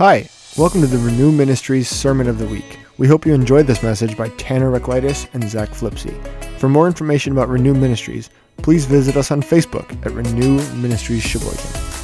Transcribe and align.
Hi, 0.00 0.30
welcome 0.56 0.80
to 0.80 0.86
the 0.86 0.96
Renew 0.96 1.30
Ministries 1.30 1.86
Sermon 1.86 2.26
of 2.26 2.38
the 2.38 2.46
Week. 2.46 2.78
We 2.96 3.06
hope 3.06 3.26
you 3.26 3.34
enjoyed 3.34 3.66
this 3.66 3.82
message 3.82 4.16
by 4.16 4.30
Tanner 4.38 4.70
Recklitis 4.70 5.28
and 5.34 5.44
Zach 5.44 5.68
Flipsy. 5.68 6.16
For 6.58 6.70
more 6.70 6.86
information 6.86 7.32
about 7.32 7.50
Renew 7.50 7.74
Ministries, 7.74 8.30
please 8.56 8.86
visit 8.86 9.18
us 9.18 9.30
on 9.30 9.42
Facebook 9.42 9.94
at 10.06 10.12
Renew 10.12 10.56
Ministries 10.76 11.22
Sheboygan. 11.22 11.99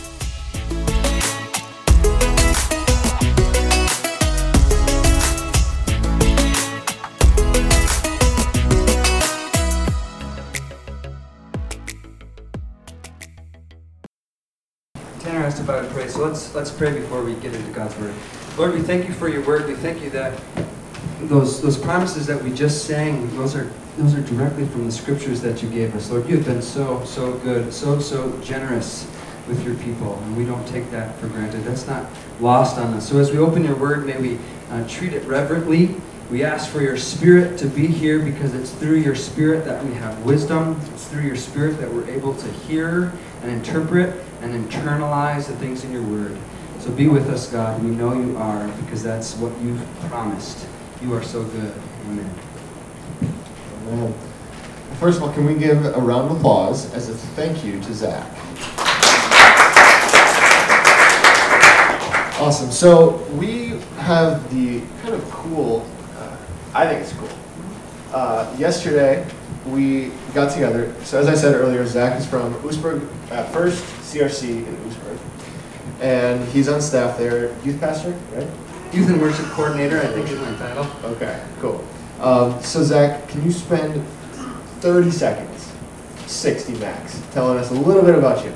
Let's 16.57 16.71
pray 16.71 16.91
before 16.91 17.23
we 17.23 17.35
get 17.35 17.55
into 17.55 17.71
God's 17.73 17.95
word. 17.99 18.15
Lord, 18.57 18.73
we 18.73 18.81
thank 18.81 19.07
you 19.07 19.13
for 19.13 19.29
your 19.29 19.45
word. 19.47 19.67
We 19.67 19.75
thank 19.75 20.03
you 20.03 20.09
that 20.11 20.41
those 21.21 21.61
those 21.61 21.77
promises 21.77 22.27
that 22.29 22.43
we 22.43 22.51
just 22.51 22.87
sang, 22.87 23.29
those 23.37 23.55
are 23.55 23.71
those 23.99 24.15
are 24.15 24.23
directly 24.23 24.65
from 24.65 24.87
the 24.87 24.93
scriptures 24.93 25.43
that 25.43 25.63
you 25.63 25.69
gave 25.69 25.95
us. 25.95 26.11
Lord, 26.11 26.27
you've 26.27 26.47
been 26.47 26.63
so 26.63 27.05
so 27.05 27.35
good, 27.41 27.75
so 27.75 28.01
so 28.01 28.41
generous 28.41 29.07
with 29.47 29.63
your 29.67 29.75
people, 29.77 30.15
and 30.15 30.35
we 30.35 30.47
don't 30.47 30.67
take 30.67 30.91
that 30.93 31.15
for 31.19 31.29
granted. 31.29 31.63
That's 31.65 31.87
not 31.87 32.07
lost 32.41 32.79
on 32.79 32.95
us. 32.95 33.07
So 33.07 33.19
as 33.19 33.31
we 33.31 33.37
open 33.37 33.63
your 33.63 33.77
word, 33.77 34.07
may 34.07 34.19
we 34.19 34.39
uh, 34.71 34.89
treat 34.89 35.13
it 35.13 35.25
reverently. 35.25 35.95
We 36.31 36.43
ask 36.43 36.71
for 36.71 36.81
your 36.81 36.97
spirit 36.97 37.59
to 37.59 37.67
be 37.67 37.87
here 37.87 38.19
because 38.19 38.55
it's 38.55 38.73
through 38.73 38.97
your 38.97 39.15
spirit 39.15 39.67
that 39.67 39.85
we 39.85 39.93
have 39.95 40.25
wisdom. 40.25 40.81
It's 40.95 41.07
through 41.07 41.23
your 41.23 41.37
spirit 41.37 41.79
that 41.81 41.93
we're 41.93 42.09
able 42.09 42.35
to 42.35 42.51
hear 42.51 43.13
and 43.43 43.53
interpret 43.53 44.26
and 44.43 44.69
internalize 44.69 45.47
the 45.47 45.57
things 45.57 45.85
in 45.85 45.93
your 45.93 46.03
word. 46.03 46.37
So 46.81 46.91
be 46.93 47.09
with 47.09 47.29
us, 47.31 47.51
God. 47.51 47.83
We 47.83 47.91
know 47.91 48.13
you 48.15 48.37
are 48.37 48.69
because 48.83 49.03
that's 49.03 49.35
what 49.37 49.53
you've 49.61 49.85
promised. 50.09 50.67
You 51.03 51.15
are 51.15 51.23
so 51.23 51.43
good. 51.43 51.75
Amen. 52.07 52.35
Amen. 53.89 54.15
First 55.01 55.19
of 55.19 55.25
all, 55.25 55.33
can 55.33 55.47
we 55.47 55.55
give 55.55 55.85
a 55.85 56.01
round 56.01 56.31
of 56.31 56.39
applause 56.39 56.93
as 56.95 57.09
a 57.09 57.15
thank 57.15 57.65
you 57.65 57.81
to 57.81 57.95
Zach? 57.95 58.27
Awesome. 62.39 62.71
So 62.71 63.17
we 63.35 63.81
have 63.99 64.49
the 64.55 64.81
kind 65.03 65.15
of 65.15 65.31
cool, 65.31 65.87
uh, 66.19 66.37
I 66.75 66.87
think 66.87 67.03
it's 67.03 67.13
cool. 67.15 67.29
Uh, 68.13 68.55
yesterday, 68.59 69.27
we 69.67 70.13
got 70.35 70.53
together. 70.53 70.95
So 71.03 71.19
as 71.19 71.27
I 71.27 71.35
said 71.35 71.55
earlier, 71.55 71.85
Zach 71.87 72.19
is 72.21 72.27
from 72.27 72.55
Oostburg, 72.57 73.09
uh, 73.33 73.45
First 73.45 73.85
CRC 74.13 74.67
in 74.67 74.77
Oostburg. 74.89 75.19
And 76.01 76.47
he's 76.49 76.69
on 76.69 76.81
staff 76.81 77.19
there, 77.19 77.55
youth 77.65 77.81
pastor, 77.81 78.11
right? 78.35 78.47
Youth 78.93 79.09
and 79.09 79.21
worship 79.21 79.47
coordinator, 79.47 79.99
I 80.01 80.07
think 80.07 80.29
is 80.29 80.39
my 80.39 80.55
title. 80.57 80.87
Okay, 81.05 81.43
cool. 81.61 81.85
Um, 82.21 82.61
so 82.63 82.83
Zach, 82.83 83.29
can 83.29 83.45
you 83.45 83.51
spend 83.51 84.03
30 84.81 85.11
seconds, 85.11 85.73
60 86.27 86.75
max, 86.79 87.21
telling 87.33 87.59
us 87.59 87.71
a 87.71 87.75
little 87.75 88.03
bit 88.03 88.15
about 88.15 88.45
you? 88.45 88.53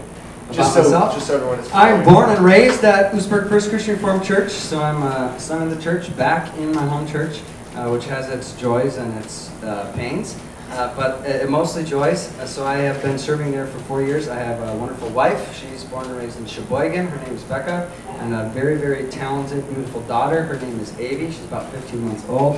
Just 0.53 0.73
About 0.77 0.85
so, 0.85 0.91
myself? 0.91 1.15
just 1.15 1.27
so 1.29 1.35
everyone 1.37 1.59
is. 1.61 1.71
I'm 1.73 2.01
familiar. 2.01 2.13
born 2.27 2.31
and 2.37 2.45
raised 2.45 2.83
at 2.85 3.13
Oostburg 3.13 3.49
First 3.49 3.71
Christian 3.71 3.95
Reformed 3.95 4.25
Church, 4.25 4.51
so 4.51 4.83
I'm 4.83 5.03
a 5.03 5.39
son 5.39 5.63
of 5.63 5.75
the 5.75 5.81
church, 5.83 6.15
back 6.17 6.57
in 6.59 6.73
my 6.75 6.85
home 6.87 7.07
church, 7.07 7.41
uh, 7.77 7.89
which 7.89 8.05
has 8.07 8.29
its 8.29 8.53
joys 8.61 8.97
and 8.97 9.17
its 9.23 9.51
uh, 9.63 9.93
pains, 9.95 10.37
uh, 10.71 10.95
but 10.97 11.27
uh, 11.29 11.47
mostly 11.51 11.85
Joyce. 11.85 12.37
Uh, 12.39 12.47
so 12.47 12.65
I 12.67 12.77
have 12.77 13.03
been 13.03 13.19
serving 13.19 13.51
there 13.53 13.67
for 13.67 13.79
four 13.81 14.03
years. 14.03 14.29
I 14.29 14.37
have 14.39 14.61
a 14.63 14.77
wonderful 14.79 15.09
wife. 15.11 15.55
She's 15.57 15.85
born 15.85 16.07
and 16.07 16.17
raised 16.17 16.39
in 16.39 16.47
Sheboygan. 16.47 17.07
Her 17.09 17.25
name 17.27 17.35
is 17.35 17.43
Becca, 17.45 17.91
and 18.21 18.35
a 18.35 18.49
very, 18.51 18.77
very 18.77 19.09
talented, 19.11 19.67
beautiful 19.69 20.01
daughter. 20.03 20.43
Her 20.45 20.59
name 20.59 20.79
is 20.81 20.93
Avi. 20.95 21.27
She's 21.31 21.45
about 21.45 21.71
15 21.73 22.05
months 22.07 22.25
old. 22.29 22.57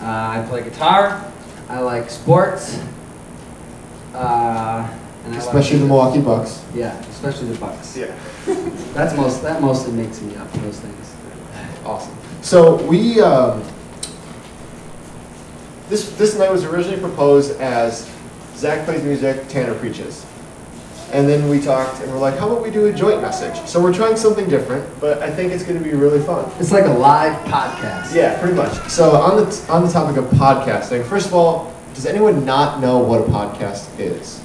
Uh, 0.00 0.04
I 0.06 0.46
play 0.48 0.62
guitar. 0.62 1.24
I 1.68 1.80
like 1.80 2.10
sports. 2.10 2.78
Uh, 4.14 4.88
and 5.24 5.34
I 5.34 5.38
like- 5.38 5.46
Especially 5.46 5.78
the 5.78 5.86
Milwaukee 5.86 6.20
Bucks. 6.20 6.62
Yeah, 6.74 6.98
especially 7.08 7.48
the 7.48 7.58
Bucks. 7.58 7.96
Yeah. 7.96 8.14
That's 8.92 9.16
most. 9.16 9.42
That 9.42 9.60
mostly 9.62 9.92
makes 9.92 10.20
me 10.20 10.36
up. 10.36 10.52
Those 10.52 10.80
things. 10.80 11.14
Awesome. 11.84 12.14
So 12.42 12.76
we, 12.86 13.20
um, 13.20 13.62
this, 15.94 16.10
this 16.16 16.36
night 16.36 16.50
was 16.50 16.64
originally 16.64 16.98
proposed 16.98 17.60
as 17.60 18.10
Zach 18.56 18.84
plays 18.84 19.04
music, 19.04 19.46
Tanner 19.46 19.74
preaches. 19.76 20.26
And 21.12 21.28
then 21.28 21.48
we 21.48 21.60
talked 21.60 22.00
and 22.02 22.10
we're 22.10 22.18
like, 22.18 22.36
how 22.36 22.50
about 22.50 22.64
we 22.64 22.70
do 22.72 22.86
a 22.86 22.92
joint 22.92 23.22
message? 23.22 23.56
So 23.68 23.80
we're 23.80 23.94
trying 23.94 24.16
something 24.16 24.48
different, 24.48 24.88
but 25.00 25.22
I 25.22 25.30
think 25.30 25.52
it's 25.52 25.62
going 25.62 25.78
to 25.78 25.84
be 25.84 25.94
really 25.94 26.18
fun. 26.20 26.50
It's 26.58 26.72
like 26.72 26.86
a 26.86 26.92
live 26.92 27.38
podcast. 27.44 28.12
Yeah, 28.12 28.36
pretty 28.40 28.56
much. 28.56 28.72
So 28.90 29.12
on 29.12 29.36
the 29.36 29.66
on 29.70 29.84
the 29.84 29.92
topic 29.92 30.16
of 30.16 30.24
podcasting, 30.32 31.06
first 31.06 31.28
of 31.28 31.34
all, 31.34 31.72
does 31.94 32.06
anyone 32.06 32.44
not 32.44 32.80
know 32.80 32.98
what 32.98 33.20
a 33.20 33.24
podcast 33.24 33.96
is? 34.00 34.42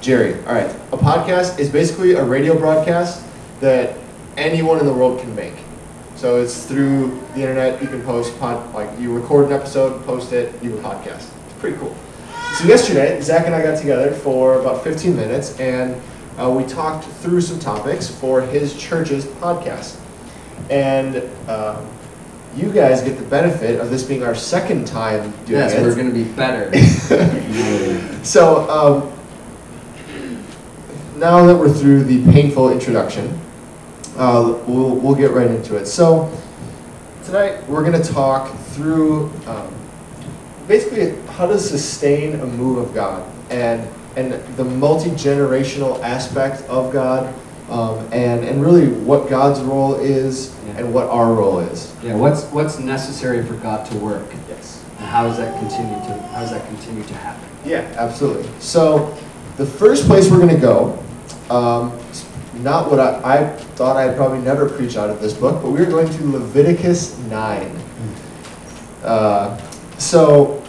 Jerry, 0.00 0.34
all 0.44 0.54
right. 0.54 0.70
A 0.92 0.96
podcast 0.96 1.58
is 1.58 1.68
basically 1.68 2.12
a 2.12 2.22
radio 2.22 2.56
broadcast 2.56 3.26
that 3.58 3.98
anyone 4.36 4.78
in 4.78 4.86
the 4.86 4.94
world 4.94 5.18
can 5.18 5.34
make. 5.34 5.54
So 6.18 6.42
it's 6.42 6.66
through 6.66 7.16
the 7.34 7.42
internet. 7.42 7.80
You 7.80 7.86
can 7.86 8.02
post 8.02 8.36
pod, 8.40 8.74
like 8.74 8.90
you 8.98 9.12
record 9.14 9.46
an 9.46 9.52
episode, 9.52 10.04
post 10.04 10.32
it, 10.32 10.52
you 10.60 10.74
have 10.76 10.84
a 10.84 10.88
podcast. 10.88 11.30
It's 11.46 11.58
pretty 11.60 11.76
cool. 11.76 11.94
So 12.58 12.64
yesterday, 12.64 13.20
Zach 13.20 13.46
and 13.46 13.54
I 13.54 13.62
got 13.62 13.78
together 13.78 14.10
for 14.10 14.58
about 14.60 14.82
15 14.82 15.14
minutes, 15.14 15.58
and 15.60 15.94
uh, 16.36 16.50
we 16.50 16.64
talked 16.64 17.04
through 17.04 17.40
some 17.40 17.60
topics 17.60 18.08
for 18.08 18.40
his 18.42 18.76
church's 18.76 19.26
podcast. 19.26 19.96
And 20.70 21.18
um, 21.48 21.86
you 22.56 22.72
guys 22.72 23.00
get 23.02 23.16
the 23.16 23.24
benefit 23.26 23.78
of 23.78 23.90
this 23.90 24.02
being 24.02 24.24
our 24.24 24.34
second 24.34 24.88
time 24.88 25.30
doing 25.46 25.60
Yes, 25.60 25.74
it. 25.74 25.82
we're 25.82 25.94
gonna 25.94 26.10
be 26.10 26.24
better. 26.24 26.68
So, 28.24 28.68
um, 28.68 29.12
now 31.18 31.46
that 31.46 31.56
we're 31.56 31.72
through 31.72 32.04
the 32.04 32.22
painful 32.32 32.70
introduction, 32.70 33.38
uh, 34.18 34.58
we'll, 34.66 34.96
we'll 34.96 35.14
get 35.14 35.30
right 35.30 35.50
into 35.50 35.76
it. 35.76 35.86
So, 35.86 36.30
tonight 37.24 37.66
we're 37.68 37.84
going 37.88 38.00
to 38.00 38.12
talk 38.12 38.54
through 38.72 39.30
um, 39.46 39.72
basically 40.66 41.14
how 41.32 41.46
to 41.46 41.58
sustain 41.58 42.40
a 42.40 42.46
move 42.46 42.78
of 42.78 42.94
God 42.94 43.24
and, 43.50 43.86
and 44.16 44.32
the 44.56 44.64
multi 44.64 45.10
generational 45.10 46.02
aspect 46.02 46.62
of 46.68 46.92
God, 46.92 47.32
um, 47.70 47.98
and, 48.12 48.44
and 48.44 48.62
really 48.62 48.88
what 48.88 49.28
God's 49.28 49.60
role 49.60 49.94
is 49.96 50.54
Yeah. 50.66 50.78
and 50.78 50.94
what 50.94 51.06
our 51.08 51.32
role 51.34 51.58
is. 51.60 51.94
yeah. 52.02 52.14
What's 52.16 52.44
what's 52.46 52.78
necessary 52.78 53.44
for 53.44 53.54
God 53.54 53.86
to 53.90 53.96
work, 53.98 54.26
Yes. 54.48 54.84
and 54.98 55.06
how 55.06 55.24
does 55.24 55.36
that 55.36 55.58
continue 55.60 55.94
to 56.06 56.22
how 56.32 56.40
does 56.40 56.50
that 56.50 56.66
continue 56.66 57.04
to 57.04 57.14
happen? 57.14 57.46
Yeah, 57.64 57.86
absolutely. 57.98 58.48
So, 58.58 59.16
the 59.58 59.66
first 59.66 60.06
place 60.06 60.30
we're 60.30 60.38
going 60.38 60.54
to 60.54 60.60
go, 60.60 60.98
um, 61.50 61.92
not 62.62 62.90
what 62.90 63.00
I, 63.00 63.40
I 63.40 63.48
thought 63.76 63.96
I'd 63.96 64.16
probably 64.16 64.40
never 64.40 64.68
preach 64.68 64.96
out 64.96 65.10
of 65.10 65.20
this 65.20 65.32
book, 65.32 65.62
but 65.62 65.70
we're 65.70 65.88
going 65.88 66.08
to 66.10 66.30
Leviticus 66.30 67.18
9. 67.18 67.82
Uh, 69.02 69.56
so, 69.98 70.62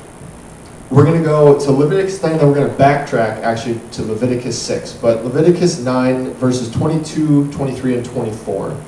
we're 0.92 1.06
going 1.06 1.20
to 1.20 1.26
go 1.26 1.60
to 1.60 1.72
Leviticus 1.72 2.22
9, 2.24 2.38
then 2.38 2.48
we're 2.48 2.56
going 2.56 2.70
to 2.70 2.76
backtrack 2.76 3.42
actually 3.44 3.80
to 3.92 4.04
Leviticus 4.04 4.60
6. 4.60 4.94
But 4.94 5.24
Leviticus 5.24 5.80
9, 5.80 6.34
verses 6.34 6.72
22, 6.72 7.52
23, 7.52 7.98
and 7.98 8.06
24. 8.06 8.82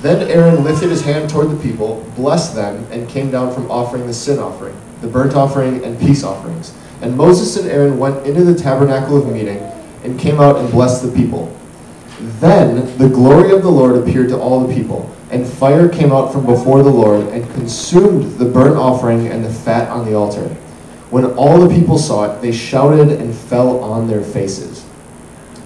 Then 0.00 0.30
Aaron 0.30 0.62
lifted 0.62 0.90
his 0.90 1.02
hand 1.02 1.30
toward 1.30 1.50
the 1.50 1.62
people, 1.62 2.04
blessed 2.16 2.54
them, 2.54 2.86
and 2.90 3.08
came 3.08 3.30
down 3.30 3.54
from 3.54 3.70
offering 3.70 4.06
the 4.06 4.12
sin 4.12 4.38
offering, 4.38 4.76
the 5.00 5.08
burnt 5.08 5.34
offering, 5.34 5.82
and 5.82 5.98
peace 5.98 6.22
offerings. 6.22 6.76
And 7.00 7.16
Moses 7.16 7.56
and 7.56 7.70
Aaron 7.70 7.98
went 7.98 8.26
into 8.26 8.44
the 8.44 8.54
tabernacle 8.54 9.16
of 9.16 9.32
meeting, 9.32 9.58
and 10.04 10.20
came 10.20 10.38
out 10.38 10.56
and 10.56 10.70
blessed 10.70 11.02
the 11.02 11.10
people. 11.12 11.58
Then 12.40 12.96
the 12.98 13.08
glory 13.08 13.52
of 13.52 13.62
the 13.62 13.70
Lord 13.70 13.96
appeared 13.96 14.28
to 14.30 14.38
all 14.38 14.66
the 14.66 14.74
people, 14.74 15.14
and 15.30 15.46
fire 15.46 15.88
came 15.88 16.12
out 16.12 16.32
from 16.32 16.46
before 16.46 16.82
the 16.82 16.90
Lord, 16.90 17.26
and 17.28 17.48
consumed 17.54 18.38
the 18.38 18.44
burnt 18.44 18.76
offering 18.76 19.28
and 19.28 19.44
the 19.44 19.52
fat 19.52 19.88
on 19.90 20.04
the 20.04 20.14
altar. 20.14 20.48
When 21.10 21.26
all 21.34 21.60
the 21.60 21.74
people 21.74 21.98
saw 21.98 22.24
it, 22.32 22.40
they 22.40 22.52
shouted 22.52 23.20
and 23.20 23.34
fell 23.34 23.80
on 23.80 24.08
their 24.08 24.22
faces. 24.22 24.86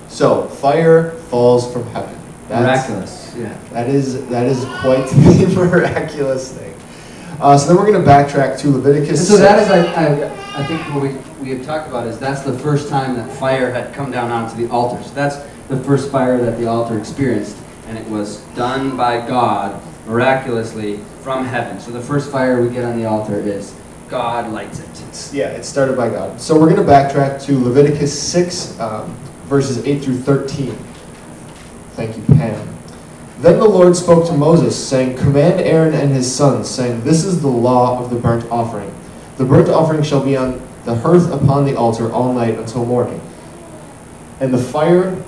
So, 0.08 0.48
fire 0.48 1.12
falls 1.30 1.72
from 1.72 1.84
heaven. 1.88 2.18
Miraculous. 2.48 3.34
Yeah. 3.36 3.56
That 3.72 3.88
is 3.88 4.26
that 4.28 4.46
is 4.46 4.64
quite 4.80 5.06
the 5.10 5.52
miraculous 5.54 6.56
thing. 6.56 6.74
Uh, 7.40 7.56
so 7.56 7.68
then 7.68 7.76
we're 7.76 7.92
going 7.92 8.04
to 8.04 8.08
backtrack 8.08 8.58
to 8.58 8.68
Leviticus. 8.68 9.10
And 9.10 9.18
so 9.18 9.36
that 9.36 9.62
is, 9.62 9.70
I, 9.70 9.84
I, 9.94 10.60
I 10.60 10.66
think 10.66 10.82
what 10.92 11.02
we, 11.02 11.10
we 11.40 11.56
have 11.56 11.64
talked 11.64 11.88
about 11.88 12.08
is 12.08 12.18
that's 12.18 12.42
the 12.42 12.58
first 12.58 12.88
time 12.88 13.14
that 13.14 13.30
fire 13.30 13.70
had 13.70 13.94
come 13.94 14.10
down 14.10 14.32
onto 14.32 14.56
the 14.56 14.68
altar. 14.72 15.00
So 15.04 15.14
that's 15.14 15.36
the 15.68 15.76
first 15.84 16.10
fire 16.10 16.38
that 16.38 16.58
the 16.58 16.66
altar 16.66 16.98
experienced, 16.98 17.56
and 17.86 17.96
it 17.96 18.06
was 18.08 18.38
done 18.56 18.96
by 18.96 19.26
God 19.26 19.80
miraculously 20.06 20.98
from 21.22 21.44
heaven. 21.44 21.78
So 21.78 21.90
the 21.90 22.00
first 22.00 22.32
fire 22.32 22.62
we 22.62 22.70
get 22.70 22.84
on 22.84 22.98
the 22.98 23.04
altar 23.04 23.38
is 23.38 23.74
God 24.08 24.50
lights 24.52 24.80
it. 24.80 25.34
Yeah, 25.34 25.48
it 25.50 25.64
started 25.64 25.96
by 25.96 26.08
God. 26.08 26.40
So 26.40 26.58
we're 26.58 26.74
going 26.74 26.84
to 26.84 26.90
backtrack 26.90 27.44
to 27.44 27.58
Leviticus 27.58 28.18
6, 28.30 28.80
um, 28.80 29.14
verses 29.44 29.84
8 29.84 30.02
through 30.02 30.18
13. 30.18 30.72
Thank 31.92 32.16
you, 32.16 32.22
Pam. 32.34 32.74
Then 33.40 33.58
the 33.58 33.68
Lord 33.68 33.94
spoke 33.94 34.26
to 34.28 34.32
Moses, 34.32 34.76
saying, 34.76 35.18
Command 35.18 35.60
Aaron 35.60 35.94
and 35.94 36.10
his 36.10 36.32
sons, 36.34 36.68
saying, 36.68 37.04
This 37.04 37.24
is 37.24 37.42
the 37.42 37.48
law 37.48 38.02
of 38.02 38.10
the 38.10 38.16
burnt 38.16 38.50
offering. 38.50 38.92
The 39.36 39.44
burnt 39.44 39.68
offering 39.68 40.02
shall 40.02 40.24
be 40.24 40.36
on 40.36 40.60
the 40.84 40.94
hearth 40.94 41.30
upon 41.30 41.64
the 41.64 41.76
altar 41.76 42.10
all 42.10 42.32
night 42.32 42.58
until 42.58 42.84
morning. 42.84 43.20
And 44.40 44.52
the 44.52 44.58
fire 44.58 45.22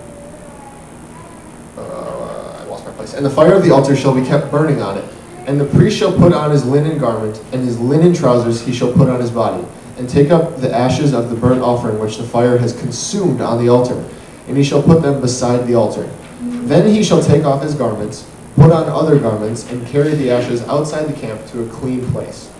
And 3.20 3.26
the 3.26 3.30
fire 3.30 3.52
of 3.52 3.62
the 3.62 3.70
altar 3.70 3.94
shall 3.94 4.14
be 4.14 4.24
kept 4.24 4.50
burning 4.50 4.80
on 4.80 4.96
it. 4.96 5.04
And 5.46 5.60
the 5.60 5.66
priest 5.66 5.98
shall 5.98 6.16
put 6.16 6.32
on 6.32 6.50
his 6.50 6.64
linen 6.64 6.96
garment, 6.96 7.38
and 7.52 7.62
his 7.62 7.78
linen 7.78 8.14
trousers 8.14 8.62
he 8.62 8.72
shall 8.72 8.94
put 8.94 9.10
on 9.10 9.20
his 9.20 9.30
body, 9.30 9.62
and 9.98 10.08
take 10.08 10.30
up 10.30 10.56
the 10.56 10.74
ashes 10.74 11.12
of 11.12 11.28
the 11.28 11.36
burnt 11.36 11.60
offering 11.60 11.98
which 11.98 12.16
the 12.16 12.22
fire 12.22 12.56
has 12.56 12.80
consumed 12.80 13.42
on 13.42 13.62
the 13.62 13.68
altar, 13.68 14.08
and 14.48 14.56
he 14.56 14.64
shall 14.64 14.82
put 14.82 15.02
them 15.02 15.20
beside 15.20 15.66
the 15.66 15.74
altar. 15.74 16.08
Then 16.40 16.88
he 16.88 17.04
shall 17.04 17.22
take 17.22 17.44
off 17.44 17.62
his 17.62 17.74
garments, 17.74 18.26
put 18.56 18.72
on 18.72 18.88
other 18.88 19.18
garments, 19.18 19.70
and 19.70 19.86
carry 19.86 20.14
the 20.14 20.30
ashes 20.30 20.62
outside 20.62 21.04
the 21.04 21.20
camp 21.20 21.44
to 21.48 21.62
a 21.62 21.68
clean 21.68 22.10
place. 22.12 22.50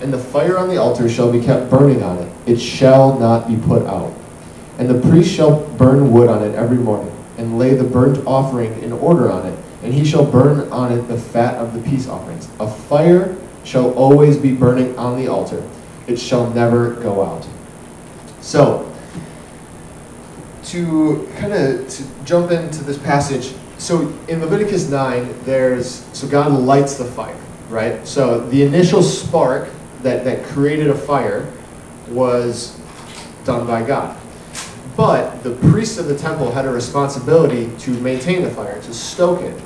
And 0.00 0.12
the 0.12 0.20
fire 0.20 0.56
on 0.56 0.68
the 0.68 0.76
altar 0.76 1.08
shall 1.08 1.32
be 1.32 1.40
kept 1.40 1.68
burning 1.68 2.00
on 2.04 2.18
it, 2.18 2.32
it 2.46 2.60
shall 2.60 3.18
not 3.18 3.48
be 3.48 3.56
put 3.56 3.84
out. 3.86 4.14
And 4.78 4.88
the 4.88 5.00
priest 5.10 5.34
shall 5.34 5.66
burn 5.70 6.12
wood 6.12 6.28
on 6.28 6.44
it 6.44 6.54
every 6.54 6.78
morning 6.78 7.10
and 7.36 7.58
lay 7.58 7.74
the 7.74 7.84
burnt 7.84 8.24
offering 8.26 8.72
in 8.82 8.92
order 8.92 9.30
on 9.30 9.46
it, 9.46 9.58
and 9.84 9.92
he 9.92 10.04
shall 10.04 10.24
burn 10.24 10.68
on 10.72 10.90
it 10.92 11.02
the 11.02 11.16
fat 11.18 11.56
of 11.56 11.74
the 11.74 11.90
peace 11.90 12.08
offerings. 12.08 12.48
A 12.58 12.68
fire 12.68 13.36
shall 13.64 13.92
always 13.94 14.36
be 14.36 14.52
burning 14.52 14.98
on 14.98 15.16
the 15.16 15.28
altar, 15.28 15.62
it 16.06 16.18
shall 16.18 16.50
never 16.50 16.94
go 16.94 17.22
out. 17.22 17.46
So, 18.40 18.90
to 20.64 21.28
kind 21.36 21.52
of 21.52 21.88
to 21.88 22.04
jump 22.24 22.50
into 22.50 22.82
this 22.82 22.98
passage, 22.98 23.54
so 23.76 24.12
in 24.28 24.40
Leviticus 24.40 24.88
9, 24.88 25.44
there's 25.44 26.04
so 26.16 26.26
God 26.26 26.52
lights 26.52 26.96
the 26.96 27.04
fire, 27.04 27.38
right? 27.68 28.06
So 28.06 28.40
the 28.48 28.62
initial 28.62 29.02
spark 29.02 29.68
that, 30.02 30.24
that 30.24 30.44
created 30.44 30.88
a 30.88 30.94
fire 30.94 31.50
was 32.08 32.80
done 33.44 33.66
by 33.66 33.84
God. 33.84 34.18
But 34.96 35.42
the 35.42 35.54
priests 35.56 35.98
of 35.98 36.06
the 36.06 36.16
temple 36.16 36.52
had 36.52 36.66
a 36.66 36.70
responsibility 36.70 37.70
to 37.80 37.90
maintain 38.00 38.42
the 38.42 38.50
fire, 38.50 38.80
to 38.80 38.94
stoke 38.94 39.42
it. 39.42 39.60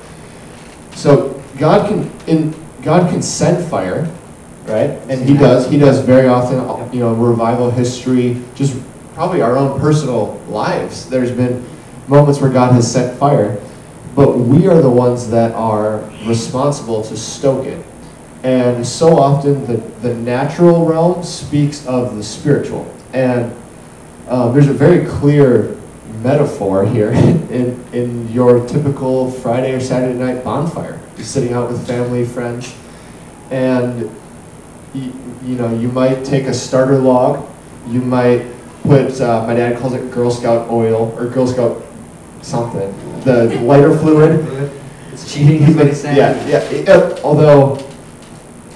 So 0.98 1.40
God 1.58 1.88
can 1.88 2.10
in 2.26 2.52
God 2.82 3.08
can 3.08 3.22
send 3.22 3.64
fire, 3.70 4.12
right? 4.64 4.90
And 5.08 5.28
He 5.28 5.34
does. 5.34 5.70
He 5.70 5.78
does 5.78 6.00
very 6.00 6.26
often. 6.26 6.58
You 6.92 7.00
know, 7.00 7.14
revival 7.14 7.70
history, 7.70 8.42
just 8.56 8.76
probably 9.14 9.40
our 9.40 9.56
own 9.56 9.78
personal 9.78 10.42
lives. 10.48 11.08
There's 11.08 11.30
been 11.30 11.64
moments 12.08 12.40
where 12.40 12.50
God 12.50 12.72
has 12.72 12.90
sent 12.90 13.16
fire, 13.16 13.60
but 14.16 14.38
we 14.38 14.66
are 14.66 14.82
the 14.82 14.90
ones 14.90 15.30
that 15.30 15.52
are 15.52 16.00
responsible 16.26 17.04
to 17.04 17.16
stoke 17.16 17.64
it. 17.64 17.84
And 18.42 18.84
so 18.84 19.18
often 19.18 19.66
the, 19.66 19.76
the 20.00 20.14
natural 20.14 20.84
realm 20.84 21.22
speaks 21.22 21.86
of 21.86 22.16
the 22.16 22.24
spiritual. 22.24 22.92
And 23.12 23.54
um, 24.28 24.52
there's 24.52 24.68
a 24.68 24.72
very 24.72 25.06
clear 25.06 25.77
metaphor 26.22 26.84
here 26.86 27.10
in, 27.50 27.82
in 27.92 28.28
your 28.32 28.66
typical 28.66 29.30
Friday 29.30 29.74
or 29.74 29.80
Saturday 29.80 30.18
night 30.18 30.44
bonfire. 30.44 31.00
You're 31.16 31.26
sitting 31.26 31.52
out 31.52 31.70
with 31.70 31.86
family, 31.86 32.24
friends, 32.24 32.74
and 33.50 34.10
you, 34.94 35.12
you 35.44 35.56
know, 35.56 35.72
you 35.74 35.88
might 35.88 36.24
take 36.24 36.44
a 36.44 36.54
starter 36.54 36.98
log, 36.98 37.46
you 37.88 38.00
might 38.00 38.46
put, 38.82 39.20
uh, 39.20 39.44
my 39.46 39.54
dad 39.54 39.78
calls 39.78 39.94
it 39.94 40.10
Girl 40.12 40.30
Scout 40.30 40.70
oil, 40.70 41.14
or 41.18 41.26
Girl 41.26 41.46
Scout 41.46 41.82
something, 42.42 42.90
the 43.24 43.60
lighter 43.62 43.96
fluid. 43.98 44.72
It's 45.12 45.32
cheating, 45.34 45.62
is 45.64 45.74
what 45.76 45.86
he's 45.88 46.00
saying. 46.00 46.16
Yeah, 46.16 46.46
yeah, 46.46 46.58
it- 46.70 46.88
uh, 46.88 47.18
although, 47.24 47.76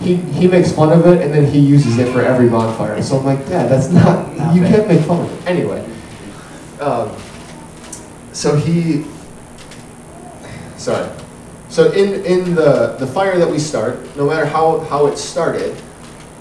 he, 0.00 0.16
he 0.16 0.48
makes 0.48 0.72
fun 0.72 0.92
of 0.92 1.06
it 1.06 1.22
and 1.22 1.32
then 1.32 1.46
he 1.46 1.60
uses 1.60 1.98
it 1.98 2.12
for 2.12 2.22
every 2.22 2.48
bonfire. 2.48 3.00
So 3.02 3.18
I'm 3.18 3.24
like, 3.24 3.38
Dad, 3.46 3.70
that's 3.70 3.88
not, 3.90 4.36
Not 4.36 4.52
you 4.56 4.62
fair. 4.62 4.78
can't 4.78 4.88
make 4.88 5.00
fun 5.06 5.20
of 5.20 5.30
it. 5.32 5.46
Anyway. 5.48 5.88
Um, 6.80 7.14
so 8.32 8.56
he, 8.56 9.04
sorry. 10.76 11.10
So 11.68 11.90
in, 11.92 12.24
in 12.24 12.54
the, 12.54 12.96
the 12.98 13.06
fire 13.06 13.38
that 13.38 13.50
we 13.50 13.58
start, 13.58 13.98
no 14.16 14.26
matter 14.26 14.44
how, 14.44 14.80
how 14.80 15.06
it 15.06 15.16
started, 15.16 15.74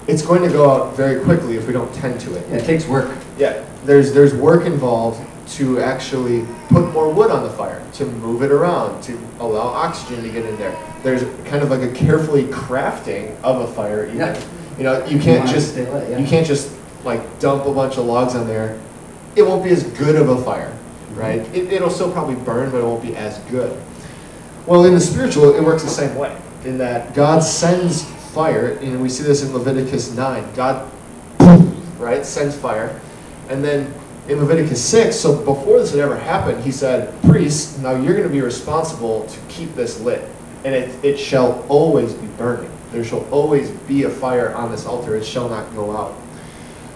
it's 0.06 0.22
going 0.22 0.42
to 0.42 0.48
go 0.48 0.70
out 0.70 0.96
very 0.96 1.22
quickly 1.24 1.56
if 1.56 1.66
we 1.66 1.72
don't 1.72 1.92
tend 1.94 2.20
to 2.20 2.34
it. 2.34 2.46
Yeah, 2.48 2.56
it 2.56 2.64
takes 2.64 2.86
work. 2.86 3.16
Yeah, 3.38 3.64
there's, 3.84 4.12
there's 4.12 4.34
work 4.34 4.66
involved 4.66 5.26
to 5.54 5.80
actually 5.80 6.46
put 6.68 6.92
more 6.92 7.12
wood 7.12 7.30
on 7.30 7.42
the 7.42 7.50
fire, 7.50 7.84
to 7.94 8.06
move 8.06 8.42
it 8.42 8.50
around, 8.50 9.02
to 9.02 9.18
allow 9.38 9.60
oxygen 9.60 10.22
to 10.22 10.30
get 10.30 10.44
in 10.46 10.56
there. 10.56 10.76
There's 11.02 11.22
kind 11.46 11.62
of 11.62 11.70
like 11.70 11.82
a 11.82 11.92
carefully 11.92 12.44
crafting 12.44 13.38
of 13.42 13.68
a 13.68 13.72
fire 13.74 14.06
even. 14.06 14.18
Yeah. 14.18 14.44
You 14.78 14.84
know, 14.84 15.04
you 15.06 15.18
can't 15.18 15.48
just, 15.48 15.76
lit, 15.76 16.10
yeah. 16.10 16.18
you 16.18 16.26
can't 16.26 16.46
just 16.46 16.74
like 17.04 17.40
dump 17.40 17.66
a 17.66 17.72
bunch 17.72 17.98
of 17.98 18.06
logs 18.06 18.34
on 18.34 18.46
there. 18.46 18.80
It 19.36 19.42
won't 19.42 19.62
be 19.62 19.70
as 19.70 19.84
good 19.84 20.16
of 20.16 20.28
a 20.28 20.42
fire, 20.42 20.76
right? 21.14 21.40
It, 21.54 21.72
it'll 21.72 21.90
still 21.90 22.12
probably 22.12 22.36
burn, 22.36 22.70
but 22.70 22.78
it 22.78 22.84
won't 22.84 23.02
be 23.02 23.16
as 23.16 23.38
good. 23.50 23.80
Well, 24.66 24.84
in 24.84 24.94
the 24.94 25.00
spiritual, 25.00 25.54
it 25.54 25.62
works 25.62 25.82
the 25.82 25.90
same 25.90 26.14
way, 26.16 26.36
in 26.64 26.78
that 26.78 27.14
God 27.14 27.42
sends 27.42 28.04
fire, 28.32 28.78
and 28.80 29.02
we 29.02 29.08
see 29.08 29.24
this 29.24 29.42
in 29.42 29.52
Leviticus 29.52 30.14
9. 30.14 30.54
God, 30.54 30.90
right, 31.98 32.24
sends 32.24 32.56
fire. 32.56 33.00
And 33.48 33.64
then 33.64 33.92
in 34.28 34.38
Leviticus 34.38 34.82
6, 34.84 35.16
so 35.16 35.36
before 35.44 35.80
this 35.80 35.90
had 35.90 36.00
ever 36.00 36.16
happened, 36.16 36.62
he 36.62 36.70
said, 36.70 37.12
Priests, 37.24 37.78
now 37.78 37.92
you're 37.92 38.14
going 38.14 38.26
to 38.26 38.32
be 38.32 38.40
responsible 38.40 39.26
to 39.26 39.40
keep 39.48 39.74
this 39.74 40.00
lit, 40.00 40.28
and 40.64 40.74
it, 40.74 41.04
it 41.04 41.18
shall 41.18 41.64
always 41.68 42.14
be 42.14 42.26
burning. 42.38 42.70
There 42.92 43.02
shall 43.02 43.28
always 43.30 43.70
be 43.70 44.04
a 44.04 44.10
fire 44.10 44.54
on 44.54 44.70
this 44.70 44.86
altar, 44.86 45.16
it 45.16 45.24
shall 45.24 45.48
not 45.48 45.74
go 45.74 45.96
out. 45.96 46.14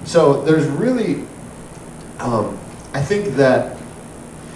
So 0.05 0.43
there's 0.43 0.67
really, 0.67 1.25
um, 2.21 2.57
I 2.95 3.03
think 3.03 3.35
that 3.35 3.76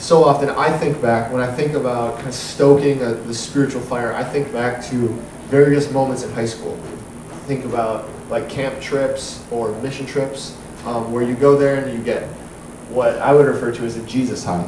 so 0.00 0.24
often 0.24 0.48
I 0.50 0.76
think 0.76 1.00
back, 1.00 1.30
when 1.32 1.42
I 1.42 1.52
think 1.52 1.74
about 1.74 2.16
kind 2.16 2.28
of 2.28 2.34
stoking 2.34 3.02
a, 3.02 3.12
the 3.14 3.34
spiritual 3.34 3.82
fire, 3.82 4.12
I 4.14 4.24
think 4.24 4.52
back 4.52 4.82
to 4.86 5.08
various 5.48 5.90
moments 5.92 6.22
in 6.24 6.30
high 6.32 6.46
school. 6.46 6.76
Think 7.46 7.64
about 7.64 8.08
like 8.30 8.48
camp 8.48 8.80
trips 8.80 9.44
or 9.50 9.72
mission 9.82 10.06
trips 10.06 10.56
um, 10.86 11.12
where 11.12 11.22
you 11.22 11.34
go 11.34 11.56
there 11.56 11.76
and 11.84 11.92
you 11.96 12.02
get 12.02 12.22
what 12.88 13.18
I 13.18 13.32
would 13.34 13.46
refer 13.46 13.72
to 13.72 13.84
as 13.84 13.96
a 13.96 14.02
Jesus 14.04 14.44
high. 14.44 14.64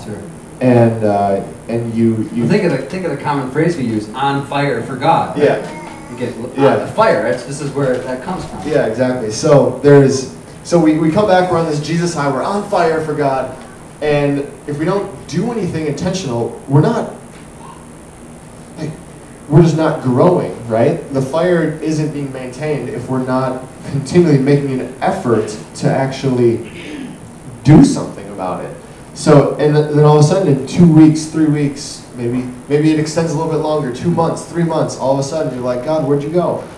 And, 0.60 1.02
uh, 1.02 1.42
and 1.68 1.92
you, 1.94 2.28
you 2.32 2.42
You 2.44 2.48
think 2.48 2.64
of 2.64 2.72
the 2.72 2.78
think 2.78 3.04
of 3.04 3.10
the 3.10 3.16
common 3.16 3.50
phrase 3.50 3.76
we 3.76 3.84
use: 3.84 4.08
"On 4.14 4.46
fire 4.46 4.80
for 4.84 4.94
God." 4.96 5.36
right? 5.36 5.46
yeah, 5.46 6.10
You 6.12 6.16
get 6.18 6.36
on 6.36 6.52
Yeah. 6.56 6.76
the 6.76 6.86
fire. 6.88 7.26
It's, 7.26 7.44
this 7.46 7.60
is 7.60 7.70
where 7.72 7.98
that 7.98 8.22
comes 8.22 8.44
from. 8.44 8.60
Yeah, 8.68 8.86
exactly. 8.86 9.30
So 9.32 9.80
there's 9.82 10.36
so 10.62 10.78
we, 10.78 10.98
we 10.98 11.10
come 11.10 11.26
back, 11.26 11.50
we're 11.50 11.58
on 11.58 11.66
this 11.66 11.80
Jesus 11.80 12.14
high, 12.14 12.30
we're 12.30 12.44
on 12.44 12.68
fire 12.70 13.00
for 13.04 13.14
God, 13.14 13.56
and 14.02 14.40
if 14.66 14.80
we 14.80 14.84
don't 14.84 15.28
do 15.28 15.52
anything 15.52 15.86
intentional, 15.86 16.60
we're 16.66 16.80
not 16.80 17.14
like 18.76 18.90
we're 19.48 19.62
just 19.62 19.76
not 19.76 20.02
growing, 20.02 20.52
right? 20.66 20.96
The 21.14 21.22
fire 21.22 21.78
isn't 21.80 22.12
being 22.12 22.32
maintained 22.32 22.88
if 22.88 23.08
we're 23.08 23.24
not 23.24 23.64
continually 23.92 24.38
making 24.38 24.80
an 24.80 24.94
effort 25.00 25.56
to 25.76 25.88
actually 25.88 26.68
do 27.62 27.84
something 27.84 28.28
about 28.30 28.64
it. 28.64 28.76
So 29.14 29.54
and 29.54 29.76
then 29.76 30.00
all 30.00 30.18
of 30.18 30.24
a 30.24 30.28
sudden 30.28 30.48
in 30.48 30.66
two 30.66 30.92
weeks, 30.92 31.26
three 31.26 31.46
weeks, 31.46 32.04
maybe 32.16 32.42
maybe 32.68 32.90
it 32.90 32.98
extends 32.98 33.30
a 33.30 33.36
little 33.36 33.52
bit 33.52 33.58
longer, 33.58 33.94
two 33.94 34.10
months, 34.10 34.44
three 34.46 34.64
months, 34.64 34.96
all 34.96 35.12
of 35.12 35.20
a 35.20 35.22
sudden 35.22 35.54
you're 35.54 35.62
like, 35.62 35.84
God, 35.84 36.08
where'd 36.08 36.24
you 36.24 36.30
go? 36.30 36.68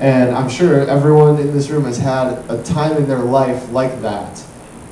And 0.00 0.34
I'm 0.34 0.48
sure 0.48 0.80
everyone 0.88 1.38
in 1.38 1.52
this 1.52 1.68
room 1.68 1.84
has 1.84 1.98
had 1.98 2.38
a 2.50 2.62
time 2.62 2.96
in 2.96 3.06
their 3.06 3.18
life 3.18 3.70
like 3.70 4.00
that, 4.00 4.38